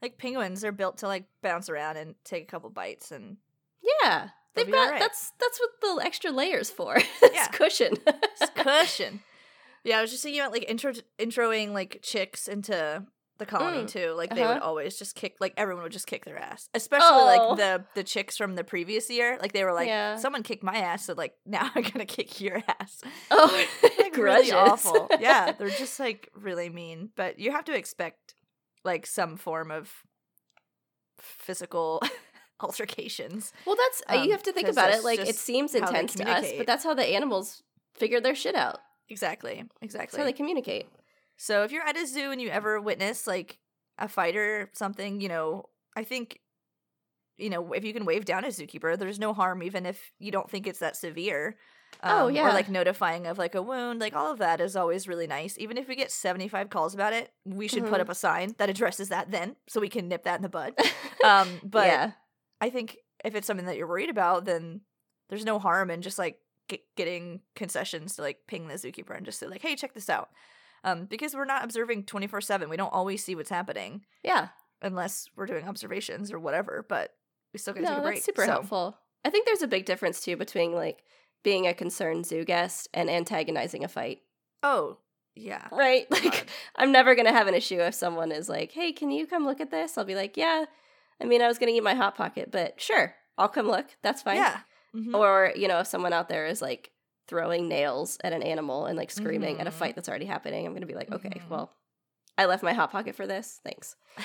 [0.01, 3.37] Like penguins are built to like bounce around and take a couple bites and
[4.03, 4.29] Yeah.
[4.55, 4.99] They've got alright.
[4.99, 6.95] that's that's what the extra layers for.
[7.21, 7.47] it's Yeah.
[7.47, 7.93] cushion.
[8.07, 9.21] it's cushion.
[9.83, 13.05] yeah, I was just thinking about like intro introing like chicks into
[13.37, 13.87] the colony Mm.
[13.89, 14.13] too.
[14.15, 14.65] Like they would Uh-huh.
[14.65, 16.69] always just kick like everyone would just kick their ass.
[16.73, 17.25] Especially Oh.
[17.25, 19.37] like the the chicks from the previous year.
[19.41, 20.15] Like they were like, Yeah.
[20.17, 23.01] someone kicked my ass, so like now I'm gonna kick your ass.
[23.31, 23.65] oh,
[23.99, 25.07] like really awful.
[25.19, 27.09] Yeah, they're just like really mean.
[27.15, 28.35] But you have to expect
[28.83, 29.91] like some form of
[31.19, 32.01] physical
[32.59, 33.53] altercations.
[33.65, 35.03] Well, that's uh, Um, you have to think about it.
[35.03, 37.63] Like it seems intense to us, but that's how the animals
[37.95, 38.79] figure their shit out.
[39.09, 39.55] Exactly.
[39.81, 40.19] That's Exactly.
[40.19, 40.87] how they communicate.
[41.37, 43.59] So if you're at a zoo and you ever witness like
[43.97, 46.39] a fighter or something, you know, I think
[47.37, 50.31] you know, if you can wave down a zookeeper, there's no harm even if you
[50.31, 51.55] don't think it's that severe.
[52.03, 52.49] Oh, Um, yeah.
[52.49, 55.55] Or like notifying of like a wound, like all of that is always really nice.
[55.57, 57.91] Even if we get 75 calls about it, we should Mm-hmm.
[57.91, 60.49] put up a sign that addresses that then so we can nip that in the
[60.49, 60.73] bud.
[61.23, 62.11] Um, but yeah,
[62.61, 64.81] I think if it's something that you're worried about, then
[65.29, 69.25] there's no harm in just like get, getting concessions to like ping the zookeeper and
[69.25, 70.29] just say like, "Hey, check this out,"
[70.91, 72.69] um, because we're not observing twenty four seven.
[72.69, 74.49] We don't always see what's happening yeah.
[74.81, 76.85] unless we're doing observations or whatever.
[76.87, 77.13] But
[77.53, 78.15] we still gotta No, take a break.
[78.15, 78.97] that's super so- helpful.
[79.25, 81.03] I think there's a big difference too between like
[81.43, 84.21] being a concerned zoo guest and antagonizing a fight.
[84.63, 84.97] Oh
[85.35, 86.09] yeah, Right?
[86.09, 86.23] God.
[86.25, 89.27] Like I'm never going to have an issue if someone is like, "Hey, can you
[89.27, 90.65] come look at this?" I'll be like, "Yeah."
[91.21, 93.85] I mean, I was going to eat my hot pocket, but sure, I'll come look.
[94.03, 94.37] That's fine.
[94.37, 94.59] yeah.
[94.95, 95.13] Mhm.
[95.15, 96.91] Or, you know, if someone out there is like
[97.27, 99.73] throwing nails at an animal and like screaming at a Mhm.
[99.73, 101.49] fight that's already happening, I'm to be like, "Okay, Mhm.
[101.49, 101.73] well,
[102.37, 103.59] I left my hot pocket for this.
[103.63, 103.95] Thanks."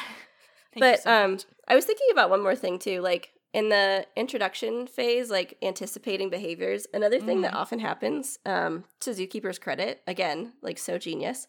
[0.73, 1.39] Thank but so um.
[1.69, 6.31] I was thinking about one more thing too, like in the introduction phase, like anticipating
[6.31, 6.87] behaviors.
[6.95, 7.57] Another thing that Mhm.
[7.57, 11.47] often happens, um, to zookeepers' credit, again, like so genius,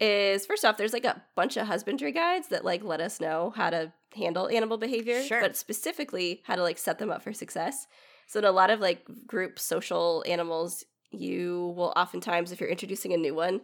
[0.00, 3.50] is first off, there's like a bunch of husbandry guides that like let us know
[3.54, 5.40] how to handle animal behavior, Sure.
[5.40, 7.86] but specifically how to like set them up for success.
[8.26, 13.12] So in a lot of like group social animals, you will oftentimes, if you're introducing
[13.12, 13.60] a new one,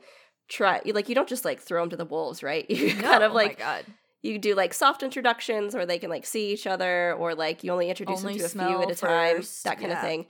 [0.48, 2.64] try like you don't just like throw them to the wolves, right?
[2.70, 3.84] You No, kind of oh like God.
[4.22, 7.72] you do like soft introductions where they can like see each other or like you
[7.72, 10.26] only introduce Only them to a few at a time first, that kind of thing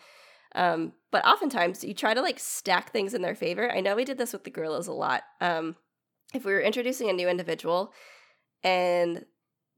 [0.55, 3.71] Um, but oftentimes you try to like stack things in their favor.
[3.71, 5.23] I know we did this with the gorillas a lot.
[5.41, 5.77] Um,
[6.35, 7.93] if we were introducing a new individual
[8.63, 9.25] and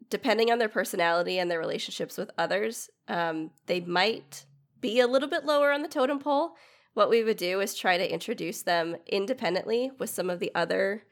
[0.09, 4.45] depending on their personality and their relationships with others, um, they might
[4.81, 6.53] be a little bit lower on the totem pole.
[6.95, 11.05] What we would do is try to introduce them independently with some of the other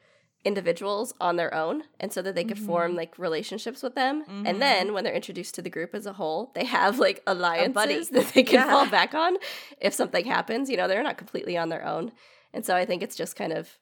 [0.45, 2.65] individuals on their own and so that they could Mm-hmm.
[2.65, 4.23] form like relationships with them.
[4.45, 8.09] And then when they're introduced to the group as a whole they have like alliances
[8.11, 8.69] that they can Yeah.
[8.69, 9.37] fall back on
[9.81, 10.69] if something happens.
[10.69, 12.11] You know they're not completely on their own.
[12.53, 13.77] And so i think it's just kind of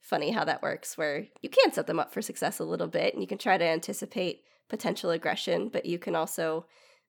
[0.00, 3.12] funny how that works where you can set them up for success a little bit
[3.14, 6.66] and you can try to anticipate potential aggression but you can also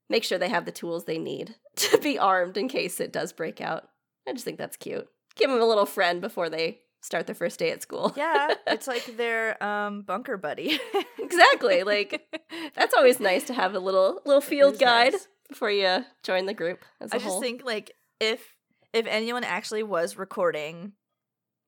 [0.09, 3.31] make sure they have the tools they need to be armed in case it does
[3.33, 3.87] break out
[4.27, 7.57] i just think that's cute give them a little friend before they start their first
[7.57, 10.79] day at school Yeah, it's like their um bunker buddy.
[11.19, 12.21] exactly like
[12.75, 15.27] that's always nice to have a little little field guide nice.
[15.49, 17.41] before you join the group as a I just whole.
[17.41, 18.55] think like if
[18.93, 20.91] if anyone actually was recording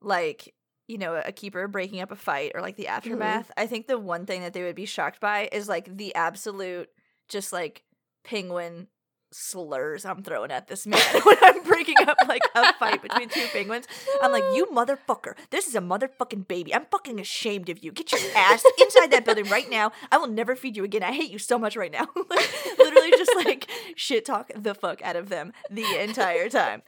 [0.02, 0.54] like
[0.86, 2.96] you know a keeper breaking up a fight or like the Mm-hmm.
[2.96, 6.14] aftermath, I think the one thing that they would be shocked by is like the
[6.14, 6.88] absolute
[7.28, 7.82] just like
[8.24, 8.86] penguin
[9.34, 13.46] slurs I'm throwing at this man when I'm breaking up like a fight between two
[13.52, 13.86] penguins.
[14.22, 16.74] I'm like, you motherfucker, this is a motherfucking baby.
[16.74, 17.92] I'm fucking ashamed of you.
[17.92, 19.92] Get your ass inside that building right now.
[20.12, 21.02] I will never feed you again.
[21.02, 22.06] I hate you so much right now.
[22.78, 26.82] Literally just like shit talk the fuck out of them the entire time.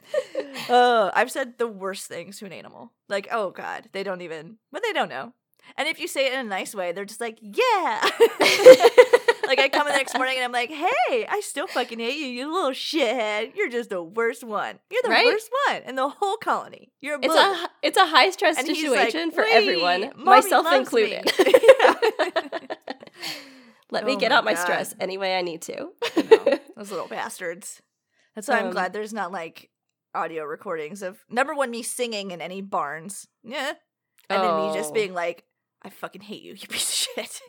[0.69, 2.91] Oh, I've said the worst things to an animal.
[3.09, 5.33] Like, oh god, they don't even, but they don't know.
[5.75, 8.09] And if you say it in a nice way, they're just like, yeah.
[9.47, 12.17] like I come in the next morning and I'm like, hey, I still fucking hate
[12.17, 13.55] you, you little shithead.
[13.55, 14.79] You're just the worst one.
[14.91, 15.25] You're the Right?
[15.25, 16.91] worst one in the whole colony.
[17.01, 20.65] You're a it's a it's a high stress And he's like, situation for everyone, myself
[20.65, 21.31] loves me." included.
[23.89, 24.61] Let me Oh get my out my God.
[24.61, 25.89] stress any way I need to.
[26.03, 27.81] I Those little bastards.
[28.35, 29.69] That's why I'm Um, glad there's not like
[30.13, 33.27] audio recordings of number one me singing in any barns.
[33.43, 33.73] Yeah.
[34.29, 34.93] And then me just Oh.
[34.93, 35.45] being like,
[35.87, 36.95] I fucking hate you, you piece of
[37.25, 37.41] shit.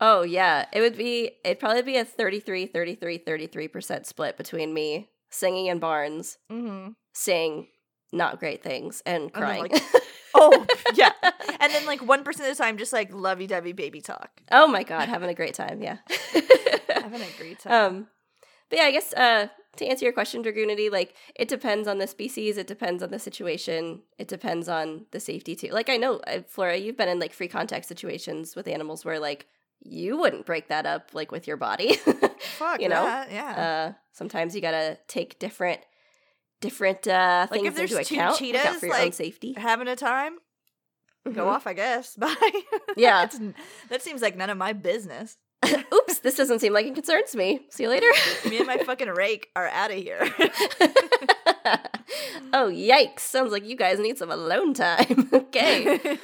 [0.00, 5.08] Oh yeah, it would be it'd probably be a 33 33 33% split between me
[5.30, 6.90] singing in barns, mm-hmm.
[7.14, 7.68] saying
[8.12, 9.62] not great things and crying.
[9.62, 9.82] like,
[10.34, 11.12] Oh, yeah.
[11.60, 14.30] And then like one percent of the time just like lovey dovey baby talk.
[14.50, 15.98] oh my god, having a great time, yeah.
[16.90, 17.72] Having a great time.
[17.72, 18.06] um
[18.70, 22.06] but yeah, I guess uh to answer your question, Dragoonity, like it depends on the
[22.06, 25.68] species, it depends on the situation, it depends on the safety too.
[25.68, 29.18] Like I know, uh, Flora, you've been in like free contact situations with animals where
[29.20, 29.46] like
[29.82, 31.94] you wouldn't break that up like with your body.
[32.58, 33.04] Fuck you know?
[33.04, 33.50] that, yeah.
[33.90, 35.80] uh sometimes you gotta take different
[36.62, 39.52] different uh Like, things if there's into two account cheetahs, for your own like, safety.
[39.58, 40.38] Having a time,
[41.26, 41.48] go Mhm.
[41.48, 42.16] off, I guess.
[42.24, 42.34] Bye.
[42.96, 43.28] Yeah.
[43.90, 45.36] That seems like none of my business.
[45.94, 47.66] Oops, this doesn't seem like it concerns me.
[47.70, 48.06] See you later.
[48.48, 50.20] Me and my fucking rake are out of here.
[52.52, 53.20] oh yikes!
[53.20, 55.28] Sounds like you guys need some alone time.
[55.32, 56.18] okay.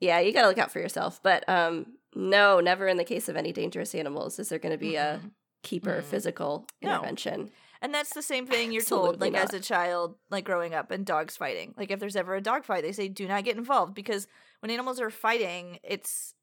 [0.00, 1.20] Yeah, you gotta look out for yourself.
[1.22, 4.96] But um no, never in the case of any dangerous animals is there gonna be
[4.96, 5.30] a Mm-mm.
[5.62, 6.04] keeper Mm.
[6.04, 6.90] physical No.
[6.96, 7.50] intervention.
[7.82, 10.90] And that's the same thing you're told, Absolutely like as a child, like growing up
[10.90, 11.72] and dogs fighting.
[11.78, 14.26] Like if there's ever a dog fight, they say do not get involved because
[14.60, 16.34] when animals are fighting, it's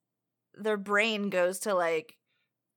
[0.59, 2.17] their brain goes to like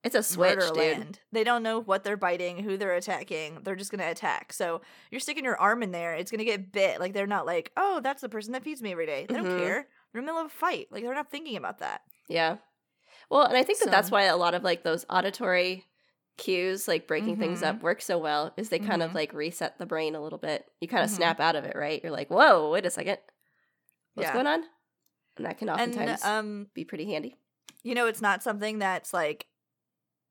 [0.03, 1.19] It's a switch, dude.
[1.33, 3.61] They don't know what they're biting, who they're attacking.
[3.63, 4.53] They're just gonna attack.
[4.53, 7.01] So you're sticking your arm in there, it's gonna get bit.
[7.01, 9.27] Like they're not like, oh, that's the person that feeds me every day.
[9.29, 9.59] They don't Mhm.
[9.59, 9.89] care.
[10.13, 10.89] They're in the middle of a fight.
[10.91, 12.01] Like they're not thinking about that.
[12.29, 12.57] Yeah.
[13.31, 15.85] Well, and I think that that's why a lot of like those auditory
[16.39, 18.55] cues, like breaking things up, work so well.
[18.57, 19.15] Is they kind of Mhm.
[19.15, 20.65] like reset the brain a little bit.
[20.81, 21.15] You kind of Mhm.
[21.17, 22.03] snap out of it, right?
[22.03, 23.19] You're like, whoa, wait a second,
[24.15, 24.33] what's Yeah.
[24.33, 24.65] going on?
[25.37, 27.37] And that can oftentimes And um, be pretty handy.
[27.85, 29.47] You know, it's not something that's like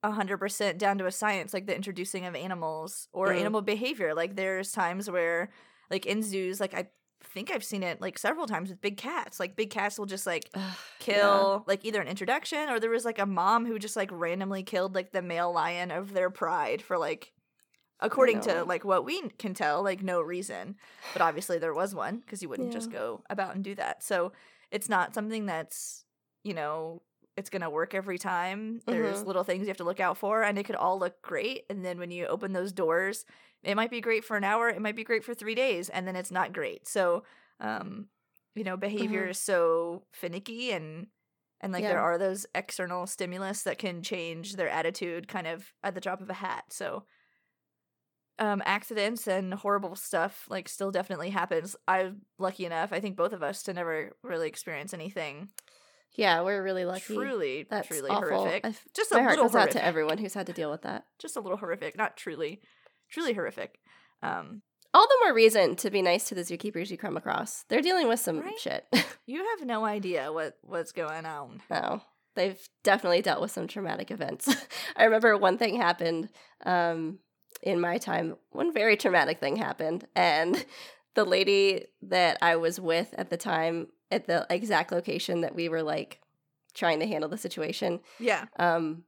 [0.04, 3.40] hundred percent down to a science, like the introducing of animals or Mm.
[3.40, 4.14] animal behavior.
[4.14, 5.50] Like there's times where,
[5.92, 6.90] like in zoos, like I
[7.24, 9.40] think I've seen it like several times with big cats.
[9.40, 13.06] Like big cats will just like Ugh, kill like either an introduction or there was
[13.06, 16.82] like a mom who just like randomly killed like the male lion of their pride
[16.82, 17.34] for like
[18.00, 20.76] according to like what we can tell like no reason
[21.14, 24.32] but obviously there was one because you wouldn't just go about and do that so
[24.72, 26.06] it's not something that's
[26.44, 27.02] you know
[27.40, 28.82] it's gonna work every time.
[28.90, 29.26] There's Mhm.
[29.26, 31.86] little things you have to look out for and it could all look great and
[31.86, 33.26] then when you open those doors
[33.64, 36.08] it might be great for an hour it might be great for three days and
[36.08, 36.88] then it's not great.
[36.88, 37.24] So
[37.60, 38.10] um
[38.56, 39.30] you know behavior Mhm.
[39.30, 41.08] is so finicky and
[41.62, 45.94] and like there are those external stimulus that can change their attitude kind of at
[45.96, 46.66] the drop of a hat.
[46.72, 47.06] So
[48.38, 51.76] um accidents and horrible stuff like still definitely happens.
[51.88, 55.50] I'm lucky enough i think both of us to never really experience anything
[56.16, 57.14] Yeah, we're really lucky.
[57.16, 58.40] truly That's truly awful.
[58.42, 60.54] horrific I f- just My a heart little goes out to everyone who's had to
[60.54, 61.06] deal with that.
[61.20, 62.62] just a little horrific not truly
[63.10, 63.80] truly horrific
[64.22, 64.62] Um,
[64.94, 67.64] All the more reason to be nice to the zookeepers you come across.
[67.70, 68.60] They're dealing with some Right?
[68.60, 68.86] shit.
[69.26, 71.62] you have no idea what what's going on.
[71.70, 72.02] no,
[72.36, 74.50] they've definitely dealt with some traumatic events.
[74.98, 76.30] I remember one thing happened
[76.66, 77.20] um,
[77.62, 78.36] in my time.
[78.52, 80.66] One very traumatic thing happened, and
[81.16, 85.70] the lady that I was with at the time, at the exact location that we
[85.70, 86.20] were like
[86.74, 88.46] trying to handle the situation, Yeah.
[88.58, 89.04] um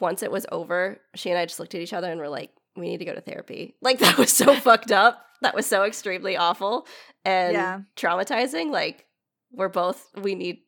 [0.00, 2.50] once it was over she and i just looked at each other and were like
[2.74, 5.84] we need to go to therapy like that was so fucked up that was so
[5.84, 6.88] extremely awful
[7.24, 7.80] and Yeah.
[7.96, 9.06] traumatizing like
[9.52, 10.58] we're both we need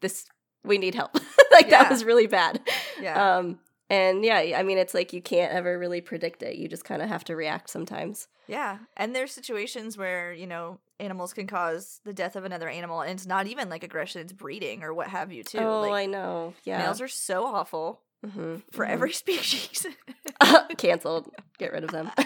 [0.00, 0.26] this
[0.64, 1.12] we need help
[1.50, 1.82] like Yeah.
[1.82, 2.60] that was really bad
[3.00, 3.38] Yeah.
[3.38, 3.58] um
[3.90, 7.02] and yeah i mean it's like you can't ever really predict it you just kind
[7.02, 12.00] of have to react sometimes Yeah, and there's situations where you know animals can cause
[12.04, 15.08] the death of another animal, and it's not even like aggression; it's breeding or what
[15.08, 15.58] have you too.
[15.58, 18.90] oh like, i know yeah males are so awful Mhm, for mhm.
[18.90, 19.86] every species
[20.78, 22.10] canceled get rid of them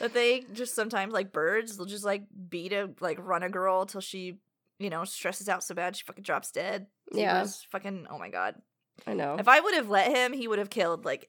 [0.00, 1.76] that they just sometimes like birds.
[1.76, 4.38] They'll just like beat a like run a girl till she
[4.78, 6.86] you know stresses out so bad she fucking drops dead.
[7.12, 7.46] Yeah.
[7.70, 8.56] Fucking oh my god.
[9.06, 11.28] I know If I would have let him, he would have killed like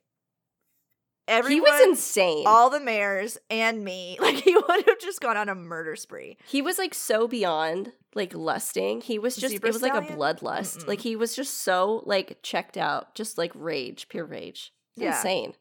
[1.28, 1.54] everyone.
[1.54, 4.18] he was insane all the mares and me.
[4.22, 6.38] Like he would have just gone on a murder spree.
[6.48, 9.02] He was like so beyond like lusting.
[9.02, 10.18] He was just Zebra it was like a stallion?
[10.20, 10.80] bloodlust.
[10.80, 10.88] Mm-mm.
[10.88, 14.74] Like he was just so like checked out, just like rage, pure rage.
[14.96, 15.16] Yeah.
[15.16, 15.54] Insane.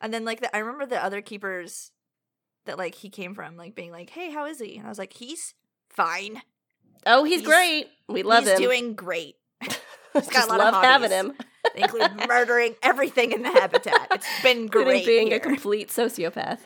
[0.00, 1.92] And then like the, I remember the other keepers
[2.66, 4.98] that like he came from, like being like, "Hey, how is he?" And I was
[4.98, 5.54] like, "He's
[5.90, 6.42] fine.
[7.06, 7.88] Oh, he's, He's- great.
[8.08, 8.58] We love He's him.
[8.58, 9.36] He's doing great.
[10.24, 11.32] just got a lot of love having him.
[11.74, 14.08] They include murdering everything in the habitat.
[14.12, 15.36] It's been Including great being here.
[15.36, 16.58] a complete sociopath.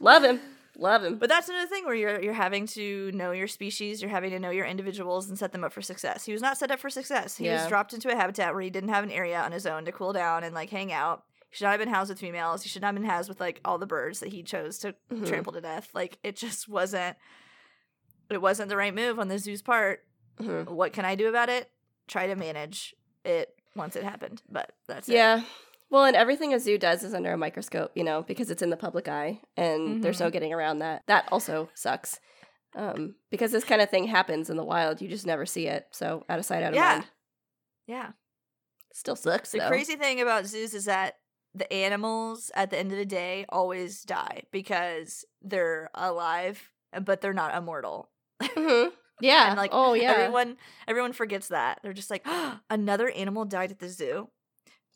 [0.00, 0.40] love him.
[0.76, 1.16] Love him.
[1.18, 4.38] But that's another thing where you're you're having to know your species, you're having to
[4.38, 6.24] know your individuals and set them up for success.
[6.24, 7.36] He was not set up for success.
[7.36, 9.84] He was dropped into a habitat where he didn't have an area on his own
[9.86, 11.24] to cool down and like hang out.
[11.50, 12.62] He should not have been housed with females.
[12.62, 14.94] He should not have been housed with like all the birds that he chose to
[15.12, 15.26] Mhm.
[15.26, 15.88] trample to death.
[15.94, 17.16] Like it just wasn't
[18.30, 20.04] it wasn't the right move on the zoo's part.
[20.40, 20.68] Mhm.
[20.68, 21.70] What can I do about it?
[22.08, 22.94] Try to manage
[23.24, 24.42] it once it happened.
[24.50, 25.12] But that's it.
[25.14, 25.42] Yeah.
[25.90, 28.68] Well, and everything a zoo does is under a microscope, you know, because it's in
[28.70, 30.24] the public eye and there's Mm-hmm.
[30.24, 31.02] no getting around that.
[31.06, 32.18] That also sucks.
[32.76, 35.86] Um, because this kind of thing happens in the wild, you just never see it.
[35.92, 36.92] So out of sight, out of Yeah.
[36.92, 37.06] mind.
[37.86, 38.10] Yeah.
[38.92, 39.52] Still sucks.
[39.52, 39.68] The though.
[39.68, 41.14] crazy thing about zoos is that
[41.54, 46.70] the animals at the end of the day always die because they're alive,
[47.02, 48.10] but they're not immortal.
[48.42, 48.92] Mhm.
[49.20, 49.48] Yeah.
[49.48, 50.12] And, like, oh yeah.
[50.12, 51.80] Everyone everyone forgets that.
[51.82, 52.26] They're just like,
[52.70, 54.28] another animal died at the zoo.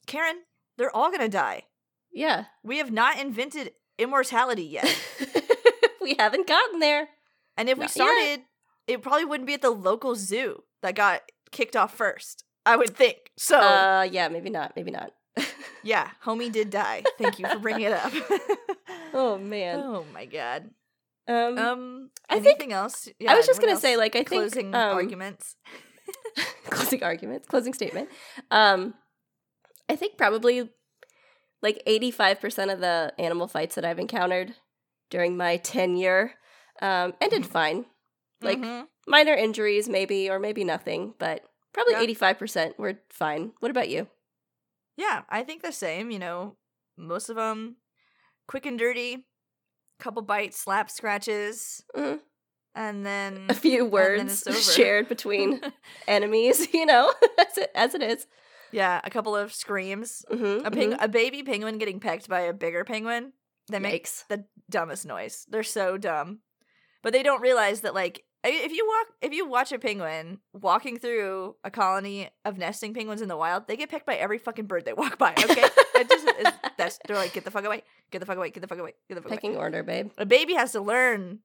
[0.06, 0.42] Karen,
[0.78, 1.64] they're all gonna die.
[2.12, 2.44] yeah.
[2.62, 4.98] We have not invented immortality yet.
[6.00, 7.08] we haven't gotten there.
[7.56, 8.04] And if we Not yet.
[8.04, 8.40] started,
[8.86, 12.44] it probably wouldn't be at the local zoo that got kicked off first.
[12.64, 13.30] I would think.
[13.36, 14.72] So Uh, yeah, maybe not.
[14.76, 15.12] Maybe not.
[15.82, 17.02] yeah, homie did die.
[17.18, 18.12] Thank you for bringing it up.
[19.14, 19.80] oh man.
[19.80, 20.70] oh my god.
[21.28, 23.08] Um, Um, I think- anything else?
[23.28, 25.56] I was just gonna say, like, I think closing um, arguments.
[26.70, 28.08] closing arguments, closing statement.
[28.50, 28.94] Um,
[29.88, 30.70] I think probably
[31.62, 34.54] like eighty-five percent of the animal fights that I've encountered
[35.10, 36.32] during my tenure
[36.80, 37.86] um, ended fine.
[38.40, 38.88] Like Mhm.
[39.06, 43.52] minor injuries, maybe, or maybe nothing, but probably eighty-five percent were fine.
[43.60, 44.08] What about you?
[44.96, 46.10] yeah, I think the same.
[46.10, 46.56] You know,
[46.98, 47.76] most of them
[48.48, 49.24] quick and dirty,
[49.98, 52.20] couple bites, slap, scratches, Mhm.
[52.74, 55.60] and then A few words shared between
[56.08, 58.26] enemies, you know, as it as it is.
[58.72, 60.24] yeah, a couple of screams.
[60.30, 63.32] Mm-hmm, A ping- a baby penguin getting pecked by a bigger penguin.
[63.70, 64.24] They make Yikes.
[64.28, 65.46] the dumbest noise.
[65.48, 66.40] They're so dumb.
[67.02, 70.98] But they don't realize that like if you walk if you watch a penguin walking
[70.98, 74.66] through a colony of nesting penguins in the wild, they get picked by every fucking
[74.66, 75.68] bird they walk by, okay?
[75.94, 77.82] it just is that's they're like get the fuck away.
[78.12, 78.50] Get the fuck away.
[78.50, 78.94] Get the fuck away.
[79.08, 79.36] Get the fuck away.
[79.36, 80.10] Pecking order, babe.
[80.18, 81.40] A baby has to learn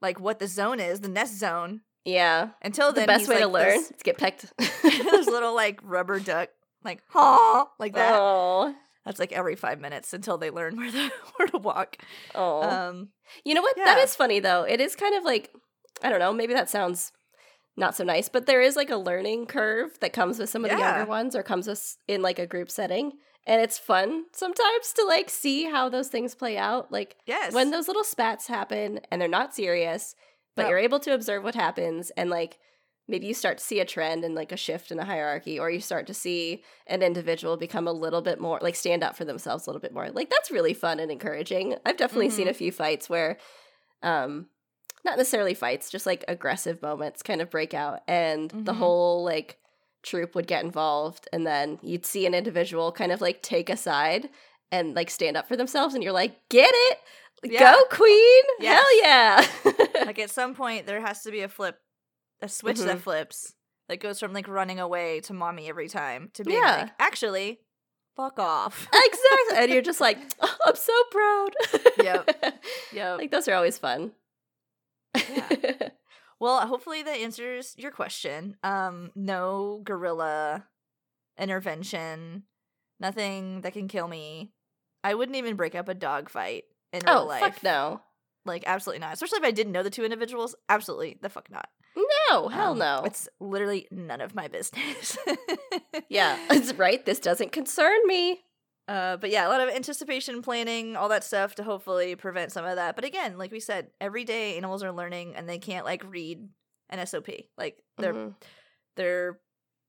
[0.00, 1.82] like what the zone is, the nest zone.
[2.04, 2.50] Yeah.
[2.62, 4.52] Until then, The best he's way to learn this, is get pecked.
[4.82, 6.48] this little like rubber duck
[6.84, 8.14] like ha like that.
[8.18, 8.74] Oh.
[9.04, 11.98] That's like every 5 minutes until they learn where to where to walk.
[12.34, 12.62] Oh.
[12.62, 13.08] Um
[13.44, 13.76] you know what?
[13.76, 14.04] That yeah.
[14.04, 14.62] is funny though.
[14.62, 15.52] It is kind of like
[16.02, 17.12] I don't know, maybe that sounds
[17.76, 20.70] not so nice, but there is like a learning curve that comes with some of
[20.70, 23.12] the younger ones or comes with in like a group setting.
[23.46, 26.92] And it's fun sometimes to like see how those things play out.
[26.92, 27.52] Like yes.
[27.52, 30.14] when those little spats happen and they're not serious,
[30.54, 30.68] but No.
[30.68, 32.58] you're able to observe what happens and like
[33.08, 35.68] maybe you start to see a trend and like a shift in a hierarchy or
[35.70, 39.24] you start to see an individual become a little bit more like stand up for
[39.24, 40.08] themselves a little bit more.
[40.10, 41.74] Like that's really fun and encouraging.
[41.84, 43.38] I've definitely seen a few fights where
[44.04, 44.46] um
[45.04, 48.76] not necessarily fights, just like aggressive moments kind of break out and the Mhm.
[48.76, 49.58] whole like
[50.02, 53.76] troop would get involved and then you'd see an individual kind of like take a
[53.76, 54.28] side
[54.70, 56.98] and like stand up for themselves and you're like, "Get it?
[57.44, 57.58] Yeah.
[57.74, 58.42] Go queen!
[58.60, 58.80] Yes.
[58.82, 59.74] Hell yeah!
[60.06, 61.78] like at some point there has to be a flip
[62.40, 63.00] a switch that Mhm.
[63.00, 63.54] flips
[63.88, 66.82] that goes from like running away to mommy every time to being Yeah.
[66.82, 67.60] like actually
[68.16, 69.56] fuck off exactly.
[69.58, 71.50] And you're just like, oh, I'm so proud.
[72.02, 72.54] Yep.
[72.92, 74.12] yep like those are always fun.
[75.14, 75.88] Yeah.
[76.42, 80.64] Well hopefully that answers your question um no gorilla
[81.38, 82.42] intervention
[83.00, 84.52] nothing that can kill me
[85.04, 88.00] i wouldn't even break up a dog fight in real oh, life fuck no.
[88.44, 91.68] like absolutely not especially if i didn't know the two individuals absolutely the fuck not
[92.30, 93.02] No, hell Um, no.
[93.04, 95.18] It's literally none of my business.
[96.08, 97.04] yeah, it's right.
[97.04, 98.40] This doesn't concern me.
[98.88, 102.64] Uh, but yeah, a lot of anticipation, planning, all that stuff to hopefully prevent some
[102.64, 102.96] of that.
[102.96, 106.48] But again, like we said, every day animals are learning and they can't like read
[106.90, 107.28] an SOP.
[107.56, 108.34] Like their Mhm.
[108.96, 109.38] their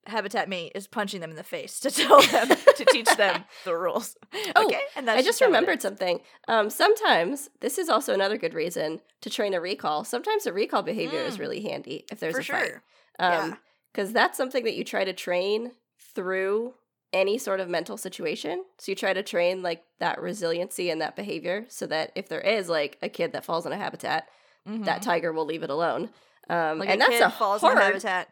[0.05, 3.75] habitat mate is punching them in the face to tell them to teach them the
[3.75, 4.15] rules.
[4.55, 6.19] Oh, okay, and that's I just remembered something.
[6.47, 10.03] Um, sometimes this is also another good reason to train a recall.
[10.03, 11.39] Sometimes a recall behavior is Mm.
[11.39, 12.67] really handy if there's for a fight.
[12.67, 12.83] sure.
[13.19, 13.55] Um, yeah.
[13.91, 15.71] because that's something that you try to train
[16.13, 16.73] through
[17.13, 18.63] any sort of mental situation.
[18.79, 22.41] So you try to train like that resiliency and that behavior so that if there
[22.41, 24.27] is like a kid that falls in a habitat,
[24.65, 25.03] that Mhm.
[25.03, 26.09] tiger will leave it alone.
[26.49, 28.29] Um, like and a that's kid a falls hard, in a habitat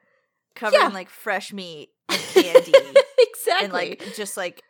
[0.55, 0.87] covered Yeah.
[0.87, 2.73] in like fresh meat and candy.
[3.19, 3.63] exactly.
[3.65, 4.63] and like just like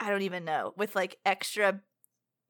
[0.00, 1.80] I don't even know with like extra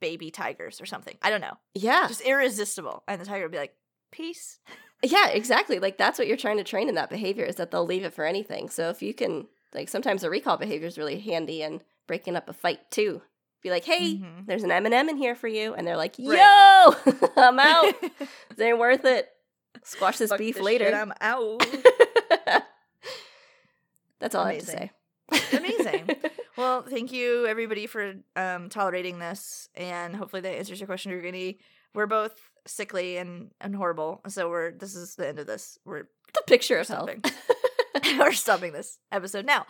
[0.01, 1.17] baby tigers or something.
[1.23, 1.59] I don't know.
[1.75, 3.75] yeah, Just irresistible, and the tiger would be like,
[4.11, 4.59] "Peace."
[5.03, 5.79] yeah, exactly.
[5.79, 8.15] Like that's what you're trying to train in that behavior is that they'll leave it
[8.15, 8.69] for anything.
[8.71, 12.49] So if you can, like, sometimes the recall behavior is really handy in breaking up
[12.49, 13.23] a fight too.
[13.63, 14.47] Be like, hey, Mhm.
[14.47, 16.37] there's an M and m in here for you, and they're like, Right.
[16.39, 17.95] yo, I'm out.
[18.51, 19.29] This ain't worth it.
[19.85, 20.85] Squash this Fuck beef this later.
[20.87, 21.65] shit, I'm out.
[24.21, 24.91] That's all Amazing.
[25.31, 25.57] I have to say.
[25.59, 26.17] Amazing.
[26.57, 31.59] well, thank you everybody for um, tolerating this, and hopefully that answers your question, Drugini.
[31.95, 35.79] We're both sickly and, and horrible, so we're this is the end of this.
[35.85, 36.05] We're
[36.35, 37.11] the picture of health.
[38.15, 38.19] Stopping.
[38.27, 39.67] we're stopping this episode now.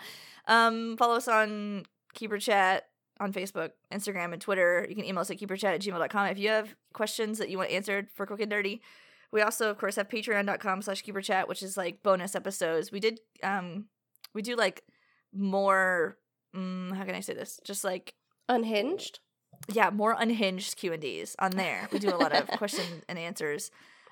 [0.47, 1.85] Um, follow us on
[2.15, 2.85] Keeper Chat
[3.21, 4.87] on Facebook, Instagram, and Twitter.
[4.89, 7.71] You can email us at keeperchat at gmail.com if you have questions that you want
[7.71, 8.83] answered for Quick and Dirty.
[9.31, 12.91] We also, of course, have patreon.com slash keeperchat, which is like bonus episodes.
[12.93, 13.87] We did, um,
[14.35, 14.83] we do like
[15.33, 16.19] more,
[16.55, 17.61] mm, how can I say this?
[17.65, 18.15] Just like,
[18.49, 19.21] Unhinged.
[19.73, 21.89] yeah, more unhinged Q and D's on there.
[21.93, 23.71] We do a lot of question and answers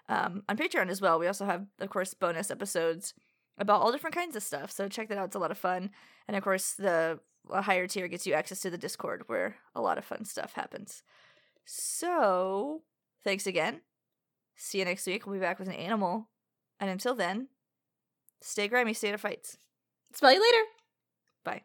[0.08, 1.18] um, on Patreon as well.
[1.18, 3.12] We also have, of course, bonus episodes
[3.60, 4.72] about all different kinds of stuff.
[4.72, 5.90] So check that out; it's a lot of fun.
[6.26, 9.98] And of course, the higher tier gets you access to the Discord, where a lot
[9.98, 11.02] of fun stuff happens.
[11.64, 12.82] So
[13.22, 13.82] thanks again.
[14.56, 15.26] See you next week.
[15.26, 16.28] We'll be back with an animal.
[16.80, 17.48] And until then,
[18.40, 19.58] stay grimy, stay out of fights.
[20.14, 20.64] Smell you later.
[21.44, 21.62] Bye.